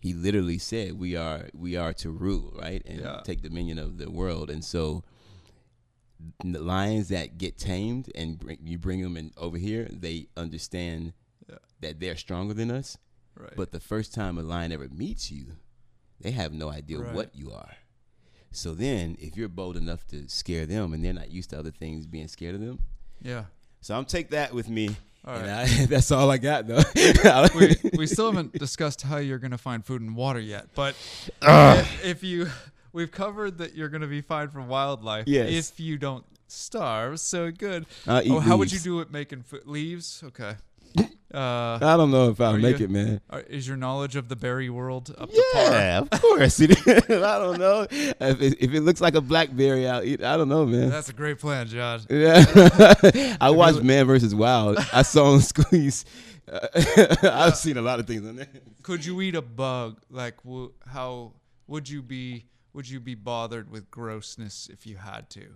he 0.00 0.12
literally 0.12 0.58
said 0.58 0.98
we 0.98 1.16
are 1.16 1.48
we 1.52 1.76
are 1.76 1.92
to 1.92 2.10
rule 2.10 2.54
right 2.60 2.82
and 2.86 3.00
yeah. 3.00 3.20
take 3.24 3.42
dominion 3.42 3.78
of 3.78 3.98
the 3.98 4.10
world 4.10 4.50
and 4.50 4.64
so 4.64 5.02
the 6.44 6.60
lions 6.60 7.08
that 7.08 7.38
get 7.38 7.58
tamed 7.58 8.10
and 8.14 8.38
bring, 8.38 8.58
you 8.64 8.78
bring 8.78 9.02
them 9.02 9.16
in 9.16 9.32
over 9.36 9.58
here, 9.58 9.88
they 9.92 10.28
understand 10.36 11.12
yeah. 11.48 11.56
that 11.80 12.00
they're 12.00 12.16
stronger 12.16 12.54
than 12.54 12.70
us. 12.70 12.96
Right. 13.38 13.52
But 13.56 13.72
the 13.72 13.80
first 13.80 14.14
time 14.14 14.38
a 14.38 14.42
lion 14.42 14.72
ever 14.72 14.88
meets 14.88 15.30
you, 15.30 15.46
They 16.20 16.30
have 16.30 16.52
no 16.54 16.70
idea 16.70 16.98
Right. 17.00 17.14
what 17.14 17.34
you 17.36 17.52
are. 17.52 17.74
So 18.50 18.72
then, 18.72 19.16
if 19.20 19.36
you're 19.36 19.50
bold 19.50 19.76
enough 19.76 20.06
to 20.06 20.26
scare 20.28 20.64
them, 20.64 20.94
and 20.94 21.04
they're 21.04 21.12
not 21.12 21.30
used 21.30 21.50
to 21.50 21.58
other 21.58 21.70
things 21.70 22.06
being 22.06 22.28
scared 22.28 22.54
of 22.54 22.62
them, 22.62 22.78
Yeah. 23.20 23.44
so 23.82 23.94
I'm 23.98 24.06
take 24.06 24.30
that 24.30 24.54
with 24.54 24.68
me. 24.70 24.96
All 25.26 25.34
and 25.34 25.46
right. 25.46 25.80
I, 25.82 25.86
that's 25.90 26.10
all 26.10 26.30
I 26.30 26.38
got 26.38 26.66
though. 26.66 26.80
we, 27.54 27.76
we 27.98 28.06
still 28.06 28.26
haven't 28.32 28.52
discussed 28.58 29.02
how 29.02 29.18
you're 29.18 29.38
going 29.38 29.50
to 29.50 29.58
find 29.58 29.84
food 29.84 30.00
and 30.00 30.16
water 30.16 30.40
yet, 30.40 30.68
but 30.74 30.94
Ah. 31.42 31.78
if, 31.80 32.04
if 32.04 32.24
you, 32.24 32.48
we've 32.96 33.10
covered 33.12 33.58
that 33.58 33.74
you're 33.74 33.88
going 33.90 34.00
to 34.00 34.06
be 34.08 34.22
fine 34.22 34.48
from 34.48 34.68
wildlife 34.68 35.24
Yes. 35.28 35.50
if 35.70 35.78
you 35.78 35.98
don't 35.98 36.24
starve. 36.48 37.20
So 37.20 37.50
good. 37.52 37.84
Eat 38.08 38.30
Oh, 38.30 38.40
how 38.40 38.56
would 38.56 38.72
you 38.72 38.78
do 38.80 39.00
it 39.00 39.10
making 39.12 39.42
food? 39.42 39.66
Leaves? 39.66 40.22
Okay. 40.26 40.54
Uh, 41.34 41.76
I 41.82 41.96
don't 41.98 42.12
know 42.12 42.30
if 42.30 42.40
I'll 42.40 42.56
make 42.56 42.78
you- 42.78 42.84
it, 42.84 42.90
man. 42.90 43.20
are- 43.28 43.40
is 43.40 43.66
your 43.66 43.76
knowledge 43.76 44.14
of 44.14 44.28
the 44.28 44.36
berry 44.36 44.70
world 44.70 45.12
up 45.18 45.28
to 45.28 45.44
par? 45.52 45.62
Yeah, 45.72 45.98
of 46.10 46.22
course. 46.22 46.60
It 46.60 46.70
is. 46.70 46.86
I 47.10 47.38
don't 47.40 47.58
know 47.58 47.82
if 47.90 48.40
it, 48.40 48.56
if 48.60 48.72
it 48.72 48.80
looks 48.82 49.00
like 49.00 49.16
a 49.16 49.20
blackberry. 49.20 49.88
I'll 49.88 50.04
eat. 50.04 50.22
I 50.22 50.36
don't 50.36 50.48
know, 50.48 50.64
man. 50.64 50.88
That's 50.88 51.08
a 51.08 51.12
great 51.12 51.40
plan, 51.40 51.66
Jon. 51.66 52.00
Yeah, 52.08 52.44
I 53.40 53.50
watched 53.50 53.82
Man 53.82 54.06
versus 54.06 54.34
Wild. 54.36 54.78
I 54.92 55.02
saw 55.02 55.34
him 55.34 55.40
squeeze. 55.40 56.04
I've 57.22 57.56
seen 57.56 57.76
a 57.76 57.82
lot 57.82 57.98
of 58.00 58.06
things 58.06 58.26
on 58.26 58.36
there. 58.36 58.46
Could 58.82 59.04
you 59.04 59.20
eat 59.20 59.34
a 59.34 59.42
bug? 59.42 59.98
Like, 60.08 60.36
how 60.86 61.32
would 61.66 61.88
you 61.88 62.02
be? 62.02 62.46
Would 62.76 62.90
you 62.90 63.00
be 63.00 63.14
bothered 63.14 63.70
with 63.70 63.90
grossness 63.90 64.68
if 64.70 64.86
you 64.86 64.98
had 64.98 65.30
to? 65.30 65.46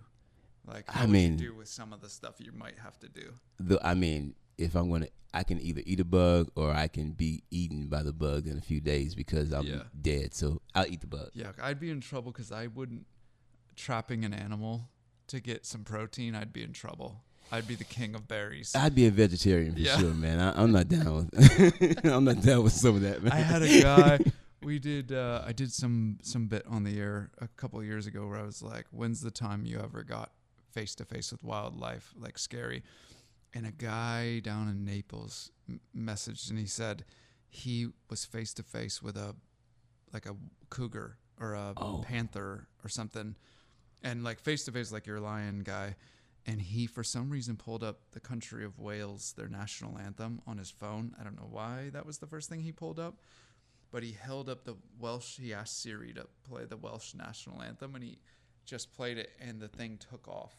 Like, 0.65 0.85
I 0.87 1.05
mean- 1.05 1.37
do 1.37 1.53
with 1.53 1.67
some 1.67 1.93
of 1.93 2.01
the 2.01 2.09
stuff 2.09 2.35
you 2.39 2.51
might 2.51 2.79
have 2.79 2.97
to 2.99 3.07
do? 3.07 3.33
The, 3.59 3.79
I 3.85 3.93
mean, 3.93 4.33
if 4.57 4.73
I'm 4.75 4.89
gonna, 4.89 5.07
I 5.31 5.43
can 5.43 5.61
either 5.61 5.83
eat 5.85 5.99
a 5.99 6.03
bug 6.03 6.49
or 6.55 6.71
I 6.71 6.87
can 6.87 7.11
be 7.11 7.43
eaten 7.51 7.85
by 7.87 8.01
the 8.01 8.11
bug 8.11 8.47
in 8.47 8.57
a 8.57 8.61
few 8.61 8.79
days 8.81 9.13
because 9.13 9.51
I'm 9.53 9.67
Yeah. 9.67 9.83
dead. 10.01 10.33
So 10.33 10.61
I'll 10.73 10.87
eat 10.87 11.01
the 11.01 11.07
bug. 11.07 11.29
Yeah, 11.33 11.51
I'd 11.61 11.79
be 11.79 11.91
in 11.91 12.01
trouble 12.01 12.31
because 12.31 12.51
I 12.51 12.65
wouldn't 12.67 13.05
trapping 13.75 14.25
an 14.25 14.33
animal 14.33 14.89
to 15.27 15.39
get 15.39 15.63
some 15.65 15.83
protein. 15.83 16.33
I'd 16.33 16.51
be 16.51 16.63
in 16.63 16.73
trouble. 16.73 17.21
I'd 17.51 17.67
be 17.67 17.75
the 17.75 17.83
king 17.83 18.15
of 18.15 18.27
berries. 18.27 18.73
I'd 18.75 18.95
be 18.95 19.05
a 19.05 19.11
vegetarian 19.11 19.73
for 19.73 19.79
Yeah. 19.79 19.99
sure, 19.99 20.13
man. 20.15 20.39
I, 20.39 20.59
I'm 20.61 20.71
not 20.71 20.87
down 20.87 21.29
with. 21.31 22.05
I'm 22.05 22.23
not 22.23 22.41
down 22.41 22.63
with 22.63 22.73
some 22.73 22.95
of 22.95 23.01
that, 23.01 23.21
man. 23.21 23.31
I 23.31 23.37
had 23.37 23.61
a 23.61 23.81
guy. 23.81 24.19
We 24.63 24.77
did. 24.77 25.11
Uh, 25.11 25.43
I 25.45 25.53
did 25.53 25.71
some 25.71 26.19
some 26.21 26.47
bit 26.47 26.65
on 26.67 26.83
the 26.83 26.99
air 26.99 27.31
a 27.39 27.47
couple 27.47 27.79
of 27.79 27.85
years 27.85 28.05
ago 28.05 28.27
where 28.27 28.37
I 28.39 28.43
was 28.43 28.61
like, 28.61 28.85
"When's 28.91 29.21
the 29.21 29.31
time 29.31 29.65
you 29.65 29.79
ever 29.79 30.03
got 30.03 30.31
face 30.71 30.93
to 30.95 31.05
face 31.05 31.31
with 31.31 31.43
wildlife, 31.43 32.13
like 32.15 32.37
scary?" 32.37 32.83
And 33.53 33.65
a 33.65 33.71
guy 33.71 34.39
down 34.39 34.69
in 34.69 34.85
Naples 34.85 35.51
m- 35.67 35.81
messaged 35.97 36.49
and 36.49 36.59
he 36.59 36.67
said 36.67 37.03
he 37.49 37.87
was 38.09 38.23
face 38.23 38.53
to 38.53 38.63
face 38.63 39.01
with 39.01 39.17
a 39.17 39.35
like 40.13 40.25
a 40.27 40.35
cougar 40.69 41.17
or 41.39 41.53
a 41.53 41.73
Oh. 41.77 42.03
panther 42.05 42.67
or 42.83 42.89
something, 42.89 43.35
and 44.03 44.23
like 44.23 44.39
face 44.39 44.63
to 44.65 44.71
face 44.71 44.91
like 44.91 45.07
your 45.07 45.19
lion 45.19 45.63
guy. 45.63 45.95
And 46.45 46.59
he, 46.59 46.87
for 46.87 47.03
some 47.03 47.29
reason, 47.29 47.55
pulled 47.55 47.83
up 47.83 47.99
the 48.13 48.19
country 48.19 48.65
of 48.65 48.79
Wales, 48.79 49.33
their 49.37 49.47
national 49.47 49.99
anthem, 49.99 50.41
on 50.47 50.57
his 50.57 50.71
phone. 50.71 51.15
I 51.19 51.23
don't 51.23 51.35
know 51.35 51.47
why 51.51 51.89
that 51.93 52.03
was 52.05 52.17
the 52.17 52.25
first 52.25 52.49
thing 52.49 52.61
he 52.61 52.71
pulled 52.71 52.99
up 52.99 53.21
but 53.91 54.03
he 54.03 54.17
held 54.19 54.49
up 54.49 54.63
the 54.63 54.75
Welsh. 54.99 55.37
He 55.37 55.53
asked 55.53 55.81
Siri 55.81 56.13
to 56.13 56.27
play 56.49 56.65
the 56.65 56.77
Welsh 56.77 57.13
national 57.13 57.61
anthem, 57.61 57.95
and 57.95 58.03
he 58.03 58.19
just 58.65 58.93
played 58.93 59.17
it, 59.17 59.31
and 59.39 59.59
the 59.59 59.67
thing 59.67 59.99
took 60.09 60.27
off. 60.27 60.53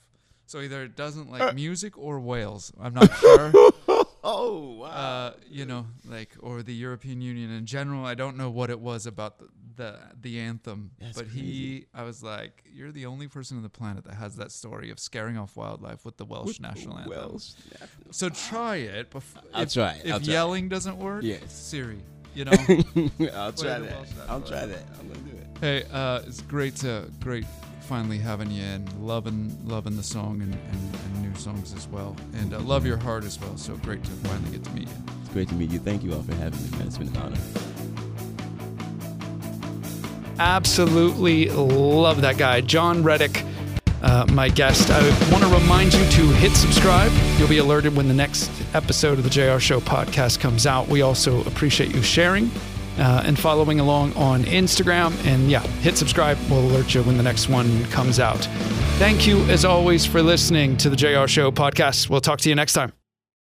So 0.46 0.60
either 0.60 0.82
it 0.82 0.96
doesn't 0.96 1.30
like 1.30 1.54
music 1.54 1.96
or 1.96 2.20
Wales. 2.20 2.72
I'm 2.80 2.94
not 2.94 3.14
sure. 3.16 3.52
oh 4.24 4.76
wow. 4.80 4.86
Uh, 4.86 5.32
you 5.48 5.64
know, 5.64 5.86
like 6.04 6.36
or 6.40 6.62
the 6.62 6.74
European 6.74 7.20
Union 7.20 7.50
in 7.50 7.64
general. 7.64 8.04
I 8.04 8.14
don't 8.14 8.36
know 8.36 8.50
what 8.50 8.68
it 8.70 8.80
was 8.80 9.06
about 9.06 9.38
the 9.38 9.48
the, 9.76 9.98
the 10.20 10.38
anthem, 10.40 10.90
That's 11.00 11.18
but 11.18 11.28
he. 11.28 11.86
I 11.94 12.02
was 12.02 12.22
like, 12.22 12.64
you're 12.72 12.92
the 12.92 13.06
only 13.06 13.28
person 13.28 13.56
on 13.56 13.62
the 13.62 13.68
planet 13.68 14.04
that 14.04 14.14
has 14.14 14.36
that 14.36 14.52
story 14.52 14.90
of 14.90 14.98
scaring 14.98 15.38
off 15.38 15.56
wildlife 15.56 16.04
with 16.04 16.16
the 16.16 16.24
Welsh 16.24 16.60
national 16.60 16.98
anthem. 16.98 17.10
Welsh. 17.10 17.52
So 18.10 18.28
try 18.28 18.76
it. 18.76 19.10
Bef- 19.10 19.22
I'll 19.54 19.62
if, 19.62 19.72
try 19.72 19.92
it. 19.92 20.06
If 20.06 20.12
I'll 20.12 20.20
try 20.20 20.32
yelling 20.32 20.68
doesn't 20.68 20.98
work, 20.98 21.22
Yes. 21.22 21.52
Siri. 21.52 21.98
You 22.34 22.46
know. 22.46 22.52
I'll 23.34 23.52
try 23.52 23.78
that. 23.78 23.92
I'll 24.28 24.40
national 24.40 24.40
try 24.40 24.66
that. 24.66 24.84
I'm 24.98 25.08
gonna 25.08 25.20
do 25.20 25.36
it. 25.36 25.46
Hey, 25.60 25.84
uh, 25.92 26.20
it's 26.26 26.40
great 26.42 26.76
to 26.76 27.08
great 27.20 27.44
finally 27.82 28.18
having 28.18 28.50
you 28.50 28.62
in, 28.62 28.86
loving 29.04 29.56
loving 29.66 29.96
the 29.96 30.02
song 30.02 30.40
and, 30.40 30.54
and, 30.54 30.96
and 31.04 31.22
new 31.22 31.34
songs 31.38 31.74
as 31.74 31.86
well, 31.88 32.16
and 32.34 32.54
uh, 32.54 32.60
love 32.60 32.86
your 32.86 32.96
heart 32.96 33.24
as 33.24 33.38
well. 33.40 33.56
So 33.56 33.76
great 33.76 34.02
to 34.04 34.10
finally 34.10 34.50
get 34.50 34.64
to 34.64 34.70
meet 34.70 34.88
you. 34.88 34.94
It's 35.20 35.32
great 35.32 35.48
to 35.48 35.54
meet 35.54 35.70
you. 35.70 35.78
Thank 35.78 36.02
you 36.02 36.14
all 36.14 36.22
for 36.22 36.34
having 36.34 36.62
me, 36.62 36.78
man. 36.78 36.86
It's 36.86 36.98
been 36.98 37.08
an 37.08 37.16
honor. 37.18 37.38
absolutely 40.38 41.48
love 41.48 42.22
that 42.22 42.38
guy, 42.38 42.60
Jon 42.60 43.02
Reddick, 43.02 43.44
uh, 44.02 44.26
my 44.32 44.48
guest. 44.48 44.90
I 44.90 45.00
want 45.30 45.44
to 45.44 45.50
remind 45.50 45.94
you 45.94 46.04
to 46.04 46.22
hit 46.34 46.52
subscribe. 46.52 47.12
You'll 47.38 47.48
be 47.48 47.58
alerted 47.58 47.96
when 47.96 48.08
the 48.08 48.14
next 48.14 48.50
episode 48.74 49.18
of 49.18 49.24
the 49.24 49.30
Jayar 49.30 49.60
Show 49.60 49.80
podcast 49.80 50.40
comes 50.40 50.66
out. 50.66 50.88
We 50.88 51.02
also 51.02 51.40
appreciate 51.44 51.94
you 51.94 52.02
sharing 52.02 52.50
uh, 52.98 53.22
and 53.24 53.38
following 53.38 53.80
along 53.80 54.12
on 54.14 54.42
Instagram. 54.44 55.12
And 55.26 55.50
yeah, 55.50 55.60
hit 55.80 55.96
subscribe. 55.96 56.38
We'll 56.50 56.60
alert 56.60 56.94
you 56.94 57.02
when 57.02 57.16
the 57.16 57.22
next 57.22 57.48
one 57.48 57.84
comes 57.86 58.20
out. 58.20 58.44
Thank 58.98 59.26
you, 59.26 59.38
as 59.44 59.64
always, 59.64 60.04
for 60.04 60.22
listening 60.22 60.76
to 60.78 60.90
the 60.90 60.96
Jayar 60.96 61.28
Show 61.28 61.50
podcast. 61.50 62.10
We'll 62.10 62.20
talk 62.20 62.40
to 62.40 62.48
you 62.48 62.54
next 62.54 62.74
time. 62.74 63.01